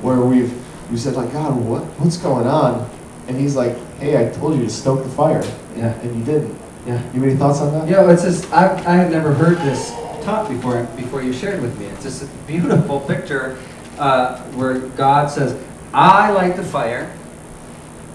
where 0.01 0.21
we've 0.21 0.62
we 0.91 0.97
said 0.97 1.15
like, 1.15 1.31
God, 1.31 1.55
what 1.55 1.83
what's 1.99 2.17
going 2.17 2.47
on? 2.47 2.89
And 3.27 3.37
He's 3.37 3.55
like, 3.55 3.75
Hey, 3.99 4.17
I 4.27 4.31
told 4.31 4.57
you 4.57 4.63
to 4.63 4.69
stoke 4.69 5.03
the 5.03 5.09
fire, 5.09 5.43
Yeah. 5.75 5.93
and 6.01 6.17
you 6.17 6.23
didn't. 6.25 6.57
Yeah. 6.85 6.93
You 7.13 7.21
have 7.21 7.23
any 7.23 7.35
thoughts 7.35 7.61
on 7.61 7.71
that? 7.73 7.87
Yeah, 7.89 8.11
it's 8.11 8.23
just 8.23 8.51
I 8.51 8.73
I 8.85 8.95
had 8.95 9.11
never 9.11 9.33
heard 9.33 9.57
this 9.59 9.91
taught 10.23 10.49
before 10.49 10.83
before 10.97 11.21
you 11.21 11.31
shared 11.33 11.61
with 11.61 11.77
me. 11.79 11.85
It's 11.87 12.03
just 12.03 12.23
a 12.23 12.27
beautiful 12.47 12.99
picture 13.01 13.57
uh, 13.97 14.41
where 14.55 14.79
God 14.79 15.29
says, 15.31 15.55
"I 15.93 16.31
light 16.31 16.55
the 16.57 16.63
fire," 16.63 17.15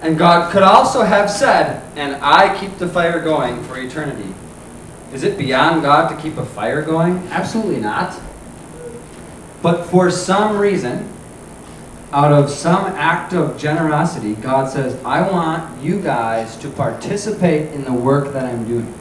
and 0.02 0.18
God 0.18 0.52
could 0.52 0.62
also 0.62 1.02
have 1.02 1.30
said, 1.30 1.82
"And 1.96 2.16
I 2.22 2.58
keep 2.58 2.76
the 2.78 2.88
fire 2.88 3.20
going 3.22 3.62
for 3.64 3.78
eternity." 3.78 4.34
Is 5.14 5.22
it 5.22 5.38
beyond 5.38 5.80
God 5.82 6.08
to 6.14 6.20
keep 6.20 6.36
a 6.36 6.44
fire 6.44 6.82
going? 6.82 7.26
Absolutely 7.30 7.80
not. 7.80 8.20
But 9.62 9.84
for 9.86 10.10
some 10.10 10.58
reason, 10.58 11.08
out 12.12 12.32
of 12.32 12.50
some 12.50 12.86
act 12.86 13.34
of 13.34 13.58
generosity, 13.58 14.34
God 14.34 14.70
says, 14.70 15.02
I 15.04 15.28
want 15.28 15.82
you 15.82 16.00
guys 16.00 16.56
to 16.58 16.70
participate 16.70 17.72
in 17.72 17.84
the 17.84 17.92
work 17.92 18.32
that 18.32 18.46
I'm 18.46 18.66
doing. 18.66 18.92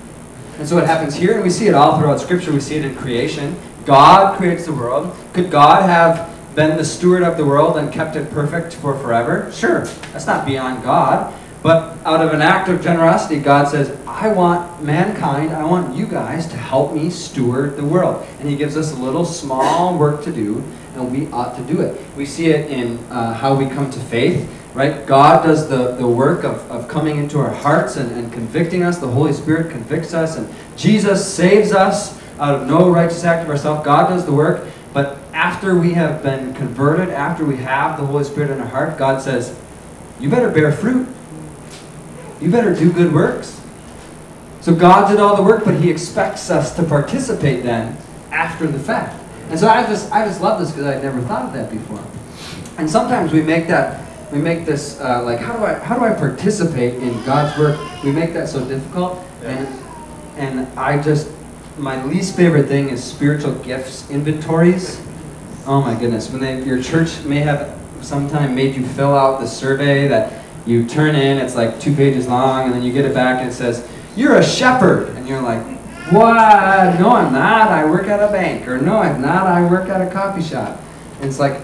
And 0.58 0.68
so 0.68 0.78
it 0.78 0.86
happens 0.86 1.16
here, 1.16 1.36
and 1.36 1.44
we 1.44 1.50
see 1.50 1.68
it 1.68 1.74
all 1.74 1.98
throughout 1.98 2.20
Scripture. 2.20 2.52
We 2.52 2.60
see 2.60 2.76
it 2.76 2.84
in 2.84 2.96
creation. 2.96 3.56
God 3.86 4.38
creates 4.38 4.66
the 4.66 4.74
world. 4.74 5.16
Could 5.34 5.50
God 5.52 5.84
have 5.84 6.36
been 6.56 6.76
the 6.76 6.84
steward 6.84 7.24
of 7.24 7.38
the 7.38 7.46
world 7.46 7.78
and 7.78 7.94
kept 7.94 8.16
it 8.16 8.30
perfect 8.32 8.74
for 8.74 8.98
forever? 9.00 9.52
Sure. 9.54 9.86
That's 10.12 10.26
not 10.26 10.46
beyond 10.46 10.84
God. 10.84 11.34
But 11.64 11.98
out 12.06 12.26
of 12.26 12.34
an 12.34 12.42
act 12.42 12.70
of 12.70 12.82
generosity, 12.82 13.40
God 13.40 13.68
says, 13.68 13.98
I 14.08 14.32
want 14.32 14.84
mankind, 14.84 15.52
I 15.52 15.64
want 15.64 15.96
you 15.96 16.06
guys 16.06 16.48
to 16.48 16.58
help 16.58 16.94
me 16.94 17.10
steward 17.10 17.78
the 17.78 17.86
world. 17.86 18.26
And 18.40 18.50
He 18.50 18.56
gives 18.56 18.76
us 18.76 18.92
a 18.92 18.96
little 18.96 19.26
small 19.26 19.98
work 19.98 20.24
to 20.24 20.32
do, 20.32 20.64
and 20.98 21.12
we 21.12 21.28
ought 21.32 21.56
to 21.56 21.64
do 21.64 21.82
it. 21.82 22.00
We 22.16 22.26
see 22.26 22.48
it 22.48 22.70
in 22.70 22.98
uh, 23.10 23.34
how 23.34 23.56
we 23.56 23.68
come 23.68 23.90
to 23.92 24.00
faith, 24.00 24.50
right? 24.74 25.06
God 25.06 25.44
does 25.46 25.70
the, 25.70 25.96
the 25.96 26.08
work 26.08 26.44
of, 26.44 26.70
of 26.72 26.88
coming 26.88 27.18
into 27.18 27.40
our 27.40 27.54
hearts 27.54 27.96
and, 27.96 28.12
and 28.12 28.32
convicting 28.34 28.84
us. 28.84 28.98
The 28.98 29.08
Holy 29.08 29.34
Spirit 29.34 29.72
convicts 29.72 30.14
us, 30.14 30.38
and 30.38 30.54
Jesus 30.76 31.32
saves 31.32 31.72
us 31.72 32.22
out 32.40 32.56
of 32.56 32.68
no 32.68 32.90
righteous 32.90 33.24
act 33.24 33.44
of 33.44 33.50
ourselves. 33.50 33.86
God 33.86 34.10
does 34.10 34.26
the 34.26 34.34
work. 34.34 34.68
But 34.94 35.18
after 35.34 35.78
we 35.78 35.94
have 35.94 36.24
been 36.24 36.54
converted, 36.54 37.10
after 37.10 37.46
we 37.46 37.58
have 37.58 38.00
the 38.00 38.06
Holy 38.06 38.24
Spirit 38.24 38.52
in 38.52 38.60
our 38.60 38.68
heart, 38.68 38.98
God 38.98 39.22
says, 39.22 39.58
You 40.20 40.30
better 40.30 40.50
bear 40.50 40.72
fruit 40.72 41.08
you 42.42 42.52
better 42.52 42.74
do 42.74 42.92
good 42.92 43.14
works. 43.14 43.62
So 44.62 44.76
God 44.76 45.10
did 45.10 45.20
all 45.20 45.36
the 45.36 45.44
work, 45.44 45.64
but 45.66 45.76
He 45.76 45.90
expects 45.90 46.50
us 46.50 46.76
to 46.76 46.84
participate 46.84 47.64
then 47.64 47.98
after 48.32 48.68
the 48.68 48.80
fact. 48.80 49.16
And 49.50 49.60
so 49.60 49.68
I 49.68 49.84
just, 49.84 50.12
I 50.12 50.26
just 50.26 50.42
love 50.42 50.60
this 50.60 50.72
because 50.72 50.86
I'd 50.86 51.04
never 51.04 51.22
thought 51.22 51.46
of 51.46 51.54
that 51.54 51.72
before. 51.72 52.04
And 52.78 52.90
sometimes 52.90 53.32
we 53.32 53.42
make 53.42 53.68
that, 53.68 54.04
we 54.32 54.40
make 54.40 54.66
this 54.66 55.00
uh, 55.00 55.24
like, 55.24 55.40
how 55.40 55.56
do 55.58 55.64
I, 55.64 55.74
how 55.76 55.98
do 55.98 56.04
I 56.04 56.14
participate 56.14 56.96
in 56.96 57.14
God's 57.24 57.58
work? 57.58 58.04
We 58.04 58.12
make 58.12 58.34
that 58.34 58.50
so 58.50 58.68
difficult, 58.68 59.24
and 59.44 59.68
and 60.38 60.68
I 60.78 61.02
just, 61.02 61.32
my 61.78 62.04
least 62.06 62.36
favorite 62.36 62.68
thing 62.68 62.90
is 62.90 63.04
spiritual 63.04 63.54
gifts 63.56 64.10
inventories. 64.10 65.02
Oh 65.66 65.82
my 65.82 66.00
goodness, 66.00 66.30
when 66.30 66.42
they, 66.42 66.64
your 66.64 66.82
church 66.82 67.24
may 67.26 67.40
have 67.40 67.76
sometime 68.02 68.54
made 68.54 68.76
you 68.76 68.86
fill 68.86 69.16
out 69.16 69.42
the 69.42 69.48
survey 69.48 70.08
that 70.08 70.46
you 70.66 70.86
turn 70.86 71.16
in, 71.16 71.38
it's 71.38 71.56
like 71.56 71.80
two 71.80 71.96
pages 71.96 72.28
long, 72.28 72.66
and 72.66 72.74
then 72.74 72.84
you 72.84 72.94
get 72.94 73.06
it 73.06 73.14
back 73.14 73.42
and 73.42 73.50
it 73.50 73.54
says, 73.54 73.90
You're 74.16 74.36
a 74.36 74.44
shepherd. 74.44 75.10
And 75.16 75.28
you're 75.28 75.42
like, 75.42 75.66
What? 76.12 77.00
No, 77.00 77.10
I'm 77.10 77.34
not. 77.34 77.70
I 77.70 77.84
work 77.84 78.08
at 78.08 78.22
a 78.22 78.32
bank. 78.32 78.68
Or 78.68 78.78
no, 78.78 78.98
I'm 78.98 79.22
not. 79.22 79.46
I 79.46 79.70
work 79.70 79.90
at 79.90 80.02
a 80.02 80.10
coffee 80.10 80.42
shop. 80.42 80.80
And 81.20 81.26
it's 81.26 81.40
like, 81.40 81.62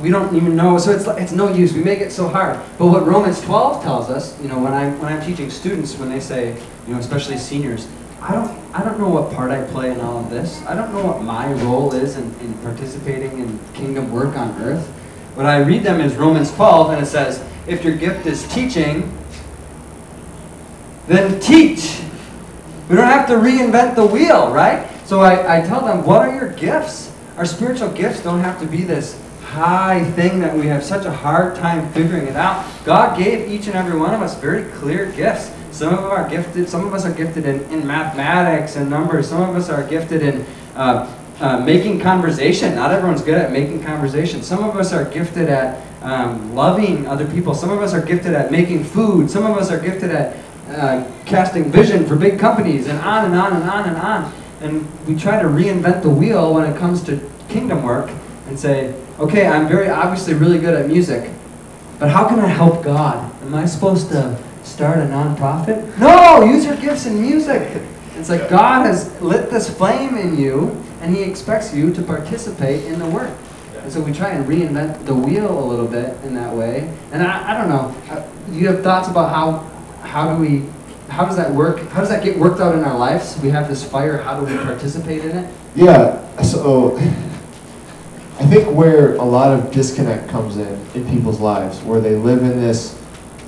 we 0.00 0.08
don't 0.08 0.34
even 0.34 0.56
know. 0.56 0.78
So 0.78 0.92
it's, 0.92 1.06
it's 1.06 1.32
no 1.32 1.52
use. 1.52 1.74
We 1.74 1.84
make 1.84 2.00
it 2.00 2.10
so 2.10 2.26
hard. 2.26 2.58
But 2.78 2.86
what 2.86 3.06
Romans 3.06 3.40
12 3.42 3.82
tells 3.82 4.08
us, 4.08 4.40
you 4.40 4.48
know, 4.48 4.58
when 4.58 4.72
I'm, 4.72 4.98
when 4.98 5.12
I'm 5.12 5.24
teaching 5.24 5.50
students, 5.50 5.96
when 5.98 6.08
they 6.08 6.20
say, 6.20 6.56
you 6.86 6.94
know, 6.94 7.00
especially 7.00 7.36
seniors, 7.36 7.86
I 8.22 8.32
don't, 8.32 8.50
I 8.72 8.82
don't 8.82 8.98
know 8.98 9.08
what 9.08 9.32
part 9.34 9.50
I 9.50 9.62
play 9.70 9.90
in 9.90 10.00
all 10.00 10.18
of 10.18 10.30
this. 10.30 10.64
I 10.64 10.74
don't 10.74 10.92
know 10.94 11.04
what 11.04 11.22
my 11.22 11.52
role 11.64 11.92
is 11.92 12.16
in, 12.16 12.24
in 12.40 12.54
participating 12.58 13.38
in 13.40 13.58
kingdom 13.74 14.10
work 14.10 14.36
on 14.36 14.50
earth. 14.62 14.86
What 15.34 15.44
I 15.44 15.58
read 15.58 15.82
them 15.82 16.00
is 16.00 16.14
Romans 16.16 16.50
12, 16.54 16.92
and 16.92 17.02
it 17.02 17.06
says, 17.06 17.44
if 17.66 17.84
your 17.84 17.96
gift 17.96 18.26
is 18.26 18.46
teaching, 18.52 19.16
then 21.06 21.40
teach. 21.40 22.00
We 22.92 22.98
don't 22.98 23.06
have 23.06 23.26
to 23.28 23.36
reinvent 23.36 23.94
the 23.94 24.04
wheel, 24.04 24.52
right? 24.52 24.86
So 25.06 25.20
I, 25.20 25.60
I 25.60 25.66
tell 25.66 25.80
them, 25.80 26.04
what 26.04 26.28
are 26.28 26.34
your 26.34 26.52
gifts? 26.52 27.10
Our 27.38 27.46
spiritual 27.46 27.88
gifts 27.88 28.22
don't 28.22 28.40
have 28.40 28.60
to 28.60 28.66
be 28.66 28.84
this 28.84 29.18
high 29.44 30.04
thing 30.10 30.40
that 30.40 30.54
we 30.54 30.66
have 30.66 30.84
such 30.84 31.06
a 31.06 31.10
hard 31.10 31.56
time 31.56 31.90
figuring 31.94 32.26
it 32.26 32.36
out. 32.36 32.70
God 32.84 33.16
gave 33.16 33.50
each 33.50 33.66
and 33.66 33.76
every 33.76 33.98
one 33.98 34.12
of 34.12 34.20
us 34.20 34.38
very 34.38 34.70
clear 34.72 35.10
gifts. 35.12 35.50
Some 35.70 35.94
of 35.94 36.02
them 36.02 36.10
are 36.10 36.28
gifted, 36.28 36.68
some 36.68 36.86
of 36.86 36.92
us 36.92 37.06
are 37.06 37.14
gifted 37.14 37.46
in, 37.46 37.62
in 37.72 37.86
mathematics 37.86 38.76
and 38.76 38.90
numbers, 38.90 39.26
some 39.26 39.40
of 39.40 39.56
us 39.56 39.70
are 39.70 39.88
gifted 39.88 40.20
in 40.20 40.44
uh, 40.76 41.10
uh, 41.40 41.60
making 41.60 41.98
conversation. 41.98 42.74
Not 42.74 42.90
everyone's 42.90 43.22
good 43.22 43.38
at 43.38 43.52
making 43.52 43.82
conversation. 43.82 44.42
Some 44.42 44.62
of 44.62 44.76
us 44.76 44.92
are 44.92 45.06
gifted 45.06 45.48
at 45.48 45.82
um, 46.02 46.54
loving 46.54 47.06
other 47.06 47.26
people. 47.26 47.54
Some 47.54 47.70
of 47.70 47.80
us 47.80 47.94
are 47.94 48.04
gifted 48.04 48.34
at 48.34 48.50
making 48.52 48.84
food. 48.84 49.30
Some 49.30 49.46
of 49.46 49.56
us 49.56 49.70
are 49.70 49.80
gifted 49.80 50.10
at 50.10 50.36
uh, 50.72 51.10
casting 51.26 51.70
vision 51.70 52.06
for 52.06 52.16
big 52.16 52.38
companies, 52.38 52.88
and 52.88 52.98
on 53.00 53.26
and 53.26 53.34
on 53.34 53.52
and 53.54 53.68
on 53.68 53.88
and 53.88 53.96
on. 53.96 54.32
And 54.60 55.06
we 55.06 55.16
try 55.16 55.40
to 55.42 55.48
reinvent 55.48 56.02
the 56.02 56.10
wheel 56.10 56.54
when 56.54 56.70
it 56.70 56.76
comes 56.78 57.02
to 57.04 57.30
kingdom 57.48 57.82
work 57.82 58.10
and 58.48 58.58
say, 58.58 58.94
okay, 59.18 59.46
I'm 59.46 59.68
very 59.68 59.88
obviously 59.88 60.34
really 60.34 60.58
good 60.58 60.74
at 60.74 60.86
music, 60.86 61.30
but 61.98 62.10
how 62.10 62.28
can 62.28 62.38
I 62.40 62.46
help 62.46 62.84
God? 62.84 63.30
Am 63.42 63.54
I 63.54 63.66
supposed 63.66 64.08
to 64.10 64.38
start 64.62 64.98
a 64.98 65.02
nonprofit? 65.02 65.98
No, 65.98 66.44
use 66.44 66.64
your 66.64 66.76
gifts 66.76 67.06
in 67.06 67.20
music. 67.20 67.82
It's 68.16 68.28
like 68.28 68.48
God 68.48 68.86
has 68.86 69.20
lit 69.20 69.50
this 69.50 69.68
flame 69.68 70.16
in 70.16 70.38
you, 70.38 70.70
and 71.00 71.14
He 71.14 71.22
expects 71.22 71.74
you 71.74 71.92
to 71.92 72.02
participate 72.02 72.84
in 72.84 72.98
the 72.98 73.06
work. 73.06 73.36
And 73.82 73.92
so 73.92 74.00
we 74.00 74.12
try 74.12 74.30
and 74.30 74.46
reinvent 74.46 75.04
the 75.06 75.14
wheel 75.14 75.58
a 75.58 75.66
little 75.66 75.88
bit 75.88 76.16
in 76.22 76.34
that 76.34 76.54
way. 76.54 76.92
And 77.10 77.22
I, 77.22 77.52
I 77.52 77.58
don't 77.58 77.68
know. 77.68 78.12
Uh, 78.12 78.24
you 78.52 78.68
have 78.68 78.82
thoughts 78.82 79.08
about 79.08 79.30
how 79.34 79.71
how 80.02 80.34
do 80.34 80.40
we 80.40 80.66
how 81.08 81.26
does 81.26 81.36
that 81.36 81.52
work? 81.52 81.80
How 81.90 82.00
does 82.00 82.08
that 82.08 82.24
get 82.24 82.38
worked 82.38 82.60
out 82.60 82.74
in 82.74 82.84
our 82.84 82.96
lives? 82.96 83.38
We 83.42 83.50
have 83.50 83.68
this 83.68 83.84
fire. 83.84 84.16
How 84.16 84.40
do 84.40 84.46
we 84.46 84.56
participate 84.62 85.24
in 85.24 85.36
it? 85.36 85.54
Yeah. 85.74 86.40
So 86.42 86.96
I 86.96 88.46
think 88.46 88.74
where 88.74 89.16
a 89.16 89.24
lot 89.24 89.52
of 89.52 89.70
disconnect 89.70 90.28
comes 90.28 90.56
in 90.56 90.86
in 90.94 91.08
people's 91.08 91.38
lives, 91.38 91.80
where 91.80 92.00
they 92.00 92.16
live 92.16 92.42
in 92.42 92.60
this 92.60 92.98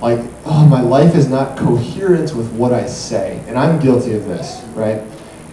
like, 0.00 0.20
oh, 0.44 0.66
my 0.66 0.82
life 0.82 1.14
is 1.14 1.28
not 1.28 1.56
coherent 1.56 2.34
with 2.34 2.52
what 2.52 2.74
I 2.74 2.86
say, 2.86 3.42
and 3.48 3.58
I'm 3.58 3.80
guilty 3.80 4.12
of 4.14 4.26
this, 4.26 4.62
right? 4.74 5.00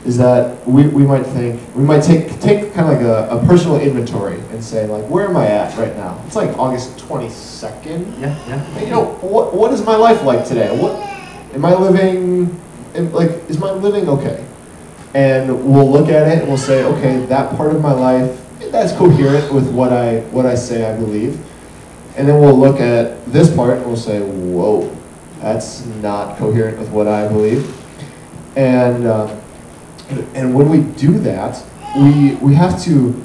Is 0.05 0.17
that 0.17 0.67
we, 0.67 0.88
we 0.88 1.03
might 1.03 1.25
think, 1.25 1.62
we 1.75 1.84
might 1.84 2.01
take, 2.01 2.39
take 2.39 2.74
kind 2.74 2.91
of 2.91 2.98
like 2.98 3.05
a, 3.05 3.38
a 3.38 3.46
personal 3.46 3.79
inventory 3.79 4.39
and 4.51 4.63
say, 4.63 4.88
like, 4.88 5.03
where 5.05 5.27
am 5.27 5.38
I 5.38 5.46
at 5.46 5.77
right 5.77 5.96
now? 5.96 6.20
It's 6.25 6.36
like 6.36 6.58
August 6.58 6.98
22nd. 6.98 8.20
Yeah, 8.20 8.48
yeah. 8.48 8.77
And, 8.77 8.81
you 8.81 8.89
know, 8.89 9.13
what, 9.22 9.53
what 9.53 9.72
is 9.72 9.86
my 9.86 9.96
life 9.96 10.24
like 10.24 10.46
today? 10.46 10.75
What, 10.75 10.96
am 11.53 11.63
I 11.65 11.75
living, 11.75 12.60
am, 12.96 13.13
like, 13.13 13.29
is 13.48 13.60
my 13.60 13.72
living 13.72 14.10
okay? 14.10 14.43
And 15.13 15.50
we'll 15.72 15.91
look 15.91 16.10
at 16.10 16.27
it 16.27 16.39
and 16.39 16.48
we'll 16.48 16.58
say, 16.58 16.84
okay, 16.84 17.24
that 17.27 17.55
part 17.55 17.75
of 17.75 17.81
my 17.81 17.91
life, 17.91 18.39
that's 18.72 18.93
coherent 18.93 19.53
with 19.53 19.72
what 19.72 19.93
I, 19.93 20.22
what 20.31 20.48
I 20.48 20.55
say 20.55 20.91
I 20.91 20.96
believe. 20.96 21.39
And 22.17 22.27
then 22.27 22.39
we'll 22.39 22.58
look 22.58 22.79
at 22.79 23.24
this 23.27 23.53
part 23.55 23.77
and 23.77 23.86
we'll 23.86 23.98
say, 23.98 24.20
whoa, 24.22 24.96
that's 25.41 25.86
not 25.86 26.38
coherent 26.38 26.79
with 26.79 26.89
what 26.89 27.08
I 27.08 27.27
believe. 27.27 27.77
And, 28.58 29.05
uh, 29.05 29.40
and 30.34 30.53
when 30.53 30.70
we 30.70 30.82
do 31.00 31.20
that, 31.20 31.63
we, 31.98 32.36
we 32.36 32.53
have 32.56 32.82
to 32.84 33.24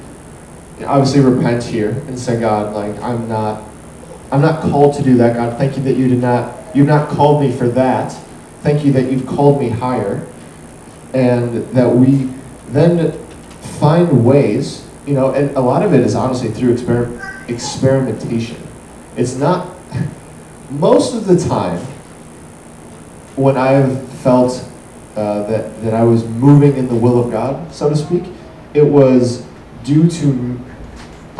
obviously 0.85 1.21
repent 1.21 1.63
here 1.63 1.91
and 2.07 2.17
say, 2.17 2.39
God, 2.39 2.73
like, 2.73 3.01
I'm 3.01 3.27
not, 3.27 3.63
I'm 4.31 4.41
not 4.41 4.61
called 4.61 4.95
to 4.97 5.03
do 5.03 5.17
that. 5.17 5.35
God, 5.35 5.57
thank 5.57 5.77
you 5.77 5.83
that 5.83 5.95
you 5.95 6.07
did 6.07 6.19
not, 6.19 6.53
you've 6.75 6.87
not 6.87 7.09
called 7.09 7.41
me 7.41 7.51
for 7.51 7.67
that. 7.69 8.11
Thank 8.61 8.85
you 8.85 8.91
that 8.93 9.11
you've 9.11 9.25
called 9.25 9.59
me 9.59 9.69
higher. 9.69 10.27
And 11.13 11.65
that 11.69 11.89
we 11.89 12.29
then 12.69 13.17
find 13.79 14.25
ways, 14.25 14.85
you 15.05 15.13
know, 15.13 15.33
and 15.33 15.55
a 15.55 15.61
lot 15.61 15.83
of 15.83 15.93
it 15.93 16.01
is 16.01 16.15
honestly 16.15 16.49
through 16.49 16.75
exper- 16.75 17.49
experimentation. 17.49 18.57
It's 19.15 19.35
not, 19.35 19.73
most 20.71 21.15
of 21.15 21.25
the 21.25 21.37
time, 21.47 21.79
when 23.35 23.55
I've 23.55 24.07
felt 24.19 24.67
uh, 25.17 25.47
that, 25.47 25.81
that 25.81 25.95
I 25.95 26.03
was 26.03 26.23
moving 26.25 26.77
in 26.77 26.87
the 26.87 26.93
will 26.93 27.23
of 27.23 27.31
God, 27.31 27.73
so 27.73 27.89
to 27.89 27.95
speak, 27.95 28.23
it 28.75 28.83
was 28.83 29.43
due 29.83 30.07
to, 30.07 30.59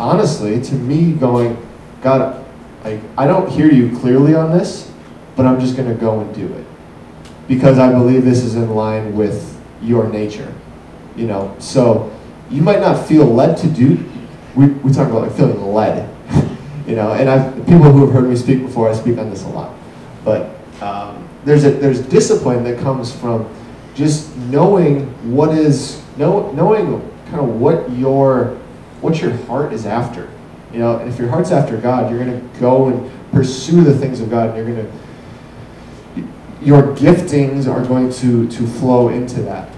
honestly, 0.00 0.60
to 0.60 0.74
me 0.74 1.12
going, 1.12 1.56
God, 2.02 2.44
I, 2.82 3.00
I 3.16 3.28
don't 3.28 3.48
hear 3.48 3.70
you 3.70 3.96
clearly 3.98 4.34
on 4.34 4.50
this, 4.50 4.90
but 5.36 5.46
I'm 5.46 5.60
just 5.60 5.76
going 5.76 5.88
to 5.88 5.94
go 5.94 6.18
and 6.18 6.34
do 6.34 6.52
it. 6.54 6.66
Because 7.46 7.78
I 7.78 7.92
believe 7.92 8.24
this 8.24 8.42
is 8.42 8.56
in 8.56 8.74
line 8.74 9.16
with 9.16 9.56
your 9.80 10.08
nature. 10.08 10.52
You 11.14 11.28
know, 11.28 11.54
so 11.60 12.12
you 12.50 12.62
might 12.62 12.80
not 12.80 13.06
feel 13.06 13.26
led 13.26 13.56
to 13.58 13.68
do, 13.68 14.04
we, 14.56 14.66
we 14.66 14.92
talk 14.92 15.08
about 15.08 15.22
like 15.22 15.36
feeling 15.36 15.62
led. 15.72 16.08
you 16.86 16.96
know, 16.96 17.12
and 17.12 17.30
I've, 17.30 17.54
people 17.58 17.92
who 17.92 18.04
have 18.06 18.12
heard 18.12 18.28
me 18.28 18.34
speak 18.34 18.60
before, 18.60 18.90
I 18.90 18.94
speak 18.94 19.18
on 19.18 19.30
this 19.30 19.44
a 19.44 19.48
lot. 19.48 19.72
But 20.24 20.50
um, 20.82 21.28
there's, 21.44 21.64
a, 21.64 21.70
there's 21.70 22.00
discipline 22.00 22.64
that 22.64 22.80
comes 22.80 23.14
from 23.14 23.48
just 23.98 24.34
knowing 24.36 25.06
what 25.34 25.50
is 25.50 26.00
know, 26.16 26.52
knowing 26.52 27.00
kind 27.26 27.40
of 27.40 27.60
what 27.60 27.90
your 27.90 28.56
what 29.00 29.20
your 29.20 29.36
heart 29.46 29.72
is 29.72 29.86
after. 29.86 30.30
You 30.72 30.78
know, 30.78 30.98
and 30.98 31.10
if 31.10 31.18
your 31.18 31.28
heart's 31.28 31.50
after 31.50 31.76
God, 31.76 32.10
you're 32.10 32.24
going 32.24 32.40
to 32.40 32.60
go 32.60 32.88
and 32.88 33.10
pursue 33.32 33.82
the 33.82 33.96
things 33.96 34.20
of 34.20 34.30
God. 34.30 34.50
And 34.50 34.56
you're 34.56 34.76
going 34.76 34.86
to 34.86 34.98
your 36.62 36.82
giftings 36.94 37.66
are 37.66 37.84
going 37.84 38.12
to 38.12 38.48
to 38.48 38.66
flow 38.66 39.08
into 39.08 39.42
that. 39.42 39.68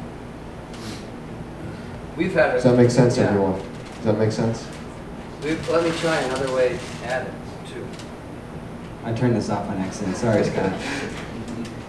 We've 2.17 2.35
had. 2.35 2.51
A, 2.51 2.53
Does 2.55 2.65
that 2.65 2.77
make 2.77 2.91
sense, 2.91 3.17
yeah. 3.17 3.25
everyone? 3.25 3.59
Does 3.97 4.05
that 4.05 4.19
make 4.19 4.33
sense? 4.33 4.69
We've, 5.43 5.69
let 5.71 5.83
me 5.83 5.91
try 5.99 6.17
another 6.17 6.55
way 6.55 6.79
at 7.05 7.27
it 7.27 7.33
too. 7.73 7.87
I 9.05 9.15
turned 9.15 9.35
this 9.35 9.49
off 9.49 9.67
on 9.71 9.79
accident. 9.79 10.17
Sorry, 10.19 10.45
Scott. 10.45 10.73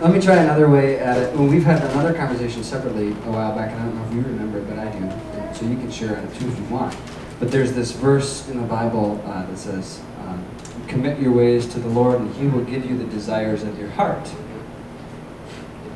Let 0.02 0.12
me 0.12 0.20
try 0.20 0.38
another 0.38 0.68
way 0.68 0.98
at 0.98 1.16
it. 1.16 1.36
Well, 1.36 1.46
we've 1.46 1.64
had 1.64 1.80
another 1.92 2.12
conversation 2.12 2.64
separately 2.64 3.10
a 3.10 3.32
while 3.32 3.56
back, 3.56 3.70
and 3.70 3.80
I 3.80 3.86
don't 3.86 3.96
know 3.96 4.06
if 4.08 4.14
you 4.16 4.32
remember, 4.32 4.58
it, 4.58 4.68
but 4.68 4.80
I 4.80 4.90
do. 4.90 5.56
So 5.56 5.64
you 5.68 5.76
can 5.76 5.92
share 5.92 6.18
it 6.18 6.34
too 6.40 6.48
if 6.48 6.58
you 6.58 6.66
want. 6.66 6.98
But 7.40 7.52
there's 7.52 7.74
this 7.74 7.92
verse 7.92 8.50
in 8.50 8.60
the 8.60 8.66
Bible 8.66 9.22
uh, 9.28 9.46
that 9.46 9.58
says, 9.60 10.02
um, 10.22 10.44
commit 10.88 11.20
your 11.20 11.32
ways 11.32 11.68
to 11.74 11.80
the 11.80 11.88
Lord, 11.88 12.20
and 12.20 12.34
He 12.34 12.48
will 12.48 12.64
give 12.64 12.84
you 12.84 12.98
the 12.98 13.04
desires 13.04 13.62
of 13.62 13.78
your 13.78 13.90
heart. 13.90 14.28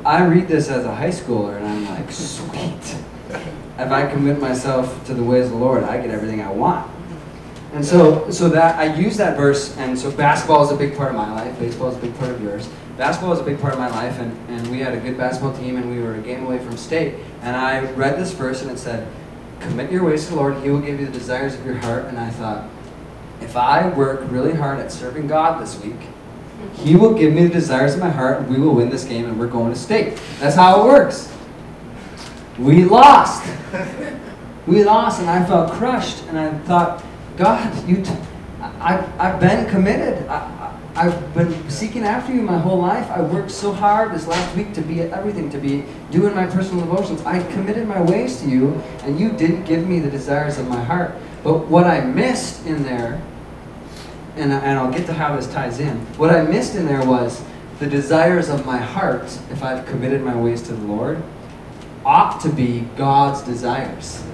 I 0.04 0.24
read 0.24 0.46
this 0.46 0.68
as 0.68 0.84
a 0.84 0.94
high 0.94 1.10
schooler, 1.10 1.56
and 1.56 1.66
I'm 1.66 1.84
like, 1.86 2.12
sweet. 2.12 2.96
If 3.76 3.90
I 3.90 4.08
commit 4.08 4.38
myself 4.38 5.04
to 5.06 5.14
the 5.14 5.24
ways 5.24 5.46
of 5.46 5.50
the 5.50 5.58
Lord, 5.58 5.82
I 5.82 6.00
get 6.00 6.10
everything 6.10 6.42
I 6.42 6.52
want. 6.52 6.88
And 7.72 7.84
so, 7.84 8.30
so 8.30 8.48
that 8.50 8.78
I 8.78 8.94
use 8.94 9.16
that 9.16 9.36
verse, 9.36 9.76
and 9.78 9.98
so 9.98 10.12
basketball 10.12 10.64
is 10.64 10.70
a 10.70 10.76
big 10.76 10.96
part 10.96 11.10
of 11.10 11.16
my 11.16 11.32
life. 11.32 11.58
Baseball 11.58 11.88
is 11.88 11.96
a 11.96 12.00
big 12.00 12.16
part 12.18 12.30
of 12.30 12.40
yours. 12.40 12.68
Basketball 12.96 13.30
was 13.30 13.40
a 13.40 13.44
big 13.44 13.60
part 13.60 13.74
of 13.74 13.78
my 13.78 13.90
life, 13.90 14.18
and, 14.18 14.34
and 14.48 14.66
we 14.70 14.78
had 14.78 14.94
a 14.94 14.96
good 14.98 15.18
basketball 15.18 15.56
team, 15.56 15.76
and 15.76 15.90
we 15.90 16.02
were 16.02 16.14
a 16.14 16.20
game 16.20 16.44
away 16.46 16.58
from 16.58 16.76
state. 16.76 17.14
And 17.42 17.54
I 17.54 17.90
read 17.92 18.18
this 18.18 18.32
verse, 18.32 18.62
and 18.62 18.70
it 18.70 18.78
said, 18.78 19.06
"Commit 19.60 19.92
your 19.92 20.04
ways 20.04 20.24
to 20.24 20.30
the 20.30 20.36
Lord; 20.36 20.62
He 20.62 20.70
will 20.70 20.80
give 20.80 20.98
you 20.98 21.06
the 21.06 21.12
desires 21.12 21.54
of 21.54 21.64
your 21.66 21.74
heart." 21.76 22.06
And 22.06 22.18
I 22.18 22.30
thought, 22.30 22.70
if 23.42 23.54
I 23.54 23.88
work 23.88 24.20
really 24.30 24.54
hard 24.54 24.78
at 24.78 24.90
serving 24.90 25.26
God 25.26 25.62
this 25.62 25.78
week, 25.82 26.00
He 26.76 26.96
will 26.96 27.12
give 27.12 27.34
me 27.34 27.42
the 27.42 27.52
desires 27.52 27.94
of 27.94 28.00
my 28.00 28.08
heart, 28.08 28.40
and 28.40 28.48
we 28.48 28.58
will 28.58 28.74
win 28.74 28.88
this 28.88 29.04
game, 29.04 29.26
and 29.26 29.38
we're 29.38 29.46
going 29.46 29.72
to 29.72 29.78
state. 29.78 30.18
That's 30.40 30.56
how 30.56 30.80
it 30.80 30.84
works. 30.86 31.32
We 32.58 32.84
lost. 32.84 33.46
We 34.66 34.82
lost, 34.82 35.20
and 35.20 35.30
I 35.30 35.46
felt 35.46 35.70
crushed, 35.74 36.24
and 36.24 36.36
I 36.36 36.52
thought, 36.64 37.04
God, 37.36 37.88
you, 37.88 38.02
t- 38.02 38.10
I, 38.60 38.98
I've 39.16 39.38
been 39.38 39.70
committed. 39.70 40.26
I, 40.26 40.38
I've 40.96 41.34
been 41.34 41.68
seeking 41.68 42.04
after 42.04 42.32
you 42.32 42.40
my 42.40 42.58
whole 42.58 42.78
life. 42.78 43.10
I 43.10 43.20
worked 43.20 43.50
so 43.50 43.70
hard 43.70 44.14
this 44.14 44.26
last 44.26 44.56
week 44.56 44.72
to 44.72 44.80
be 44.80 45.02
at 45.02 45.12
everything, 45.12 45.50
to 45.50 45.58
be 45.58 45.84
doing 46.10 46.34
my 46.34 46.46
personal 46.46 46.86
devotions. 46.86 47.20
I 47.26 47.42
committed 47.52 47.86
my 47.86 48.00
ways 48.00 48.40
to 48.40 48.48
you, 48.48 48.82
and 49.02 49.20
you 49.20 49.30
didn't 49.32 49.64
give 49.64 49.86
me 49.86 50.00
the 50.00 50.10
desires 50.10 50.58
of 50.58 50.68
my 50.68 50.82
heart. 50.82 51.14
But 51.44 51.66
what 51.66 51.84
I 51.84 52.00
missed 52.00 52.64
in 52.64 52.82
there, 52.82 53.20
and, 54.36 54.50
and 54.50 54.78
I'll 54.78 54.90
get 54.90 55.04
to 55.06 55.12
how 55.12 55.36
this 55.36 55.46
ties 55.52 55.80
in, 55.80 55.98
what 56.16 56.30
I 56.30 56.40
missed 56.42 56.74
in 56.74 56.86
there 56.86 57.04
was 57.04 57.44
the 57.78 57.86
desires 57.86 58.48
of 58.48 58.64
my 58.64 58.78
heart, 58.78 59.24
if 59.50 59.62
I've 59.62 59.84
committed 59.84 60.22
my 60.22 60.34
ways 60.34 60.62
to 60.62 60.72
the 60.72 60.86
Lord, 60.86 61.22
ought 62.06 62.40
to 62.40 62.48
be 62.48 62.88
God's 62.96 63.42
desires. 63.42 64.24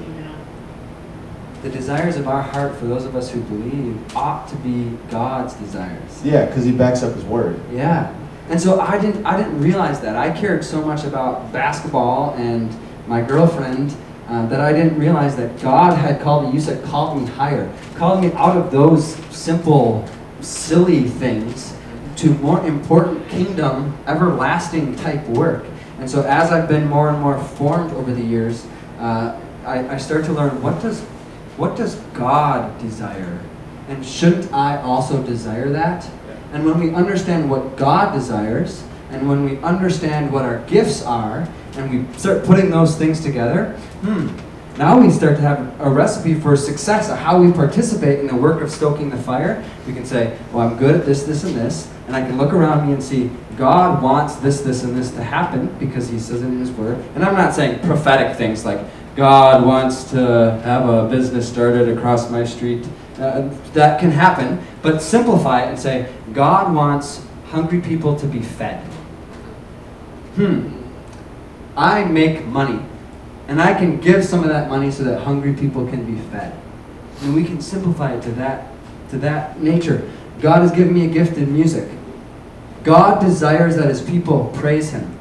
The 1.62 1.70
desires 1.70 2.16
of 2.16 2.26
our 2.26 2.42
heart, 2.42 2.76
for 2.76 2.86
those 2.86 3.04
of 3.04 3.14
us 3.14 3.30
who 3.30 3.40
believe, 3.42 4.16
ought 4.16 4.48
to 4.48 4.56
be 4.56 4.98
God's 5.10 5.54
desires. 5.54 6.20
Yeah, 6.24 6.46
because 6.46 6.64
he 6.64 6.72
backs 6.72 7.02
up 7.04 7.14
his 7.14 7.24
word. 7.24 7.60
Yeah. 7.72 8.12
And 8.48 8.60
so 8.60 8.80
I 8.80 9.00
didn't 9.00 9.24
I 9.24 9.36
didn't 9.36 9.60
realize 9.60 10.00
that. 10.00 10.16
I 10.16 10.36
cared 10.36 10.64
so 10.64 10.84
much 10.84 11.04
about 11.04 11.52
basketball 11.52 12.34
and 12.34 12.76
my 13.06 13.22
girlfriend 13.22 13.94
uh, 14.28 14.46
that 14.46 14.60
I 14.60 14.72
didn't 14.72 14.98
realize 14.98 15.36
that 15.36 15.60
God 15.60 15.96
had 15.96 16.20
called 16.20 16.46
me. 16.46 16.52
You 16.52 16.60
said 16.60 16.84
called 16.84 17.20
me 17.20 17.28
higher, 17.28 17.72
called 17.94 18.22
me 18.22 18.32
out 18.32 18.56
of 18.56 18.72
those 18.72 19.14
simple, 19.30 20.08
silly 20.40 21.04
things 21.04 21.74
to 22.16 22.30
more 22.34 22.64
important 22.66 23.28
kingdom, 23.28 23.96
everlasting 24.06 24.96
type 24.96 25.24
work. 25.28 25.64
And 25.98 26.10
so 26.10 26.22
as 26.22 26.50
I've 26.50 26.68
been 26.68 26.88
more 26.88 27.10
and 27.10 27.20
more 27.20 27.42
formed 27.42 27.92
over 27.92 28.12
the 28.12 28.22
years, 28.22 28.66
uh, 28.98 29.40
I, 29.64 29.94
I 29.94 29.96
start 29.96 30.24
to 30.24 30.32
learn 30.32 30.60
what 30.60 30.82
does 30.82 31.04
what 31.56 31.76
does 31.76 31.96
God 32.14 32.80
desire, 32.80 33.40
and 33.88 34.04
shouldn't 34.04 34.52
I 34.52 34.80
also 34.80 35.22
desire 35.22 35.68
that? 35.70 36.08
And 36.52 36.64
when 36.64 36.78
we 36.78 36.94
understand 36.94 37.50
what 37.50 37.76
God 37.76 38.12
desires, 38.12 38.84
and 39.10 39.28
when 39.28 39.44
we 39.44 39.58
understand 39.58 40.32
what 40.32 40.44
our 40.44 40.60
gifts 40.66 41.02
are, 41.02 41.48
and 41.76 41.90
we 41.90 42.18
start 42.18 42.44
putting 42.44 42.70
those 42.70 42.96
things 42.96 43.20
together, 43.20 43.72
hmm, 44.00 44.28
now 44.78 44.98
we 44.98 45.10
start 45.10 45.36
to 45.36 45.42
have 45.42 45.80
a 45.80 45.90
recipe 45.90 46.34
for 46.34 46.56
success 46.56 47.10
of 47.10 47.18
how 47.18 47.40
we 47.40 47.52
participate 47.52 48.20
in 48.20 48.26
the 48.26 48.34
work 48.34 48.62
of 48.62 48.70
stoking 48.70 49.10
the 49.10 49.18
fire. 49.18 49.62
We 49.86 49.92
can 49.92 50.06
say, 50.06 50.38
well, 50.50 50.66
I'm 50.66 50.78
good 50.78 50.94
at 50.94 51.04
this, 51.04 51.24
this, 51.24 51.44
and 51.44 51.54
this, 51.54 51.92
and 52.06 52.16
I 52.16 52.22
can 52.22 52.38
look 52.38 52.54
around 52.54 52.86
me 52.86 52.94
and 52.94 53.02
see 53.02 53.30
God 53.56 54.02
wants 54.02 54.36
this, 54.36 54.62
this, 54.62 54.82
and 54.82 54.96
this 54.96 55.10
to 55.12 55.22
happen 55.22 55.66
because 55.78 56.08
He 56.08 56.18
says 56.18 56.42
it 56.42 56.46
in 56.46 56.58
His 56.58 56.70
Word. 56.70 56.98
And 57.14 57.22
I'm 57.22 57.34
not 57.34 57.54
saying 57.54 57.80
prophetic 57.80 58.36
things 58.36 58.64
like, 58.64 58.80
God 59.16 59.66
wants 59.66 60.04
to 60.10 60.60
have 60.64 60.88
a 60.88 61.08
business 61.08 61.48
started 61.48 61.88
across 61.88 62.30
my 62.30 62.44
street. 62.44 62.86
Uh, 63.18 63.50
that 63.74 64.00
can 64.00 64.10
happen, 64.10 64.60
but 64.80 65.02
simplify 65.02 65.62
it 65.62 65.68
and 65.68 65.78
say, 65.78 66.12
God 66.32 66.74
wants 66.74 67.24
hungry 67.46 67.80
people 67.80 68.18
to 68.18 68.26
be 68.26 68.40
fed. 68.40 68.82
Hmm. 70.36 70.82
I 71.76 72.04
make 72.04 72.46
money, 72.46 72.82
and 73.48 73.60
I 73.60 73.74
can 73.74 74.00
give 74.00 74.24
some 74.24 74.42
of 74.42 74.48
that 74.48 74.70
money 74.70 74.90
so 74.90 75.04
that 75.04 75.20
hungry 75.20 75.52
people 75.52 75.86
can 75.86 76.04
be 76.04 76.20
fed. 76.30 76.58
And 77.20 77.34
we 77.34 77.44
can 77.44 77.60
simplify 77.60 78.14
it 78.14 78.22
to 78.22 78.32
that, 78.32 78.72
to 79.10 79.18
that 79.18 79.60
nature. 79.60 80.10
God 80.40 80.62
has 80.62 80.72
given 80.72 80.94
me 80.94 81.04
a 81.04 81.08
gift 81.08 81.36
in 81.36 81.52
music. 81.52 81.88
God 82.82 83.20
desires 83.20 83.76
that 83.76 83.88
his 83.88 84.00
people 84.00 84.50
praise 84.54 84.90
him. 84.90 85.18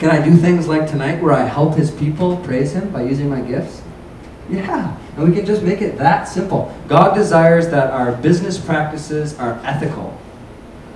Can 0.00 0.08
I 0.08 0.24
do 0.24 0.34
things 0.34 0.66
like 0.66 0.88
tonight 0.88 1.22
where 1.22 1.34
I 1.34 1.44
help 1.44 1.74
his 1.74 1.90
people 1.90 2.38
praise 2.38 2.72
him 2.72 2.88
by 2.90 3.02
using 3.02 3.28
my 3.28 3.42
gifts? 3.42 3.82
Yeah. 4.48 4.96
And 5.14 5.28
we 5.28 5.36
can 5.36 5.44
just 5.44 5.62
make 5.62 5.82
it 5.82 5.98
that 5.98 6.24
simple. 6.24 6.74
God 6.88 7.14
desires 7.14 7.68
that 7.68 7.90
our 7.90 8.12
business 8.12 8.56
practices 8.56 9.38
are 9.38 9.60
ethical. 9.62 10.18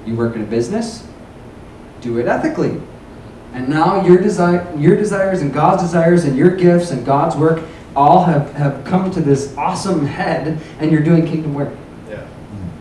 You 0.07 0.17
work 0.17 0.37
in 0.37 0.41
a 0.41 0.47
business, 0.47 1.07
do 2.01 2.17
it 2.17 2.27
ethically. 2.27 2.81
And 3.53 3.69
now 3.69 4.05
your 4.07 4.17
desire 4.17 4.75
your 4.75 4.97
desires 4.97 5.43
and 5.43 5.53
God's 5.53 5.83
desires 5.83 6.25
and 6.25 6.35
your 6.35 6.57
gifts 6.57 6.91
and 6.91 7.05
God's 7.05 7.37
work 7.37 7.63
all 7.95 8.25
have, 8.25 8.55
have 8.55 8.87
come 8.87 9.11
to 9.11 9.21
this 9.21 9.55
awesome 9.59 10.07
head 10.07 10.59
and 10.81 10.91
you're 10.91 11.03
doing 11.03 11.27
kingdom 11.27 11.53
work. 11.53 11.75
Yeah. 12.09 12.27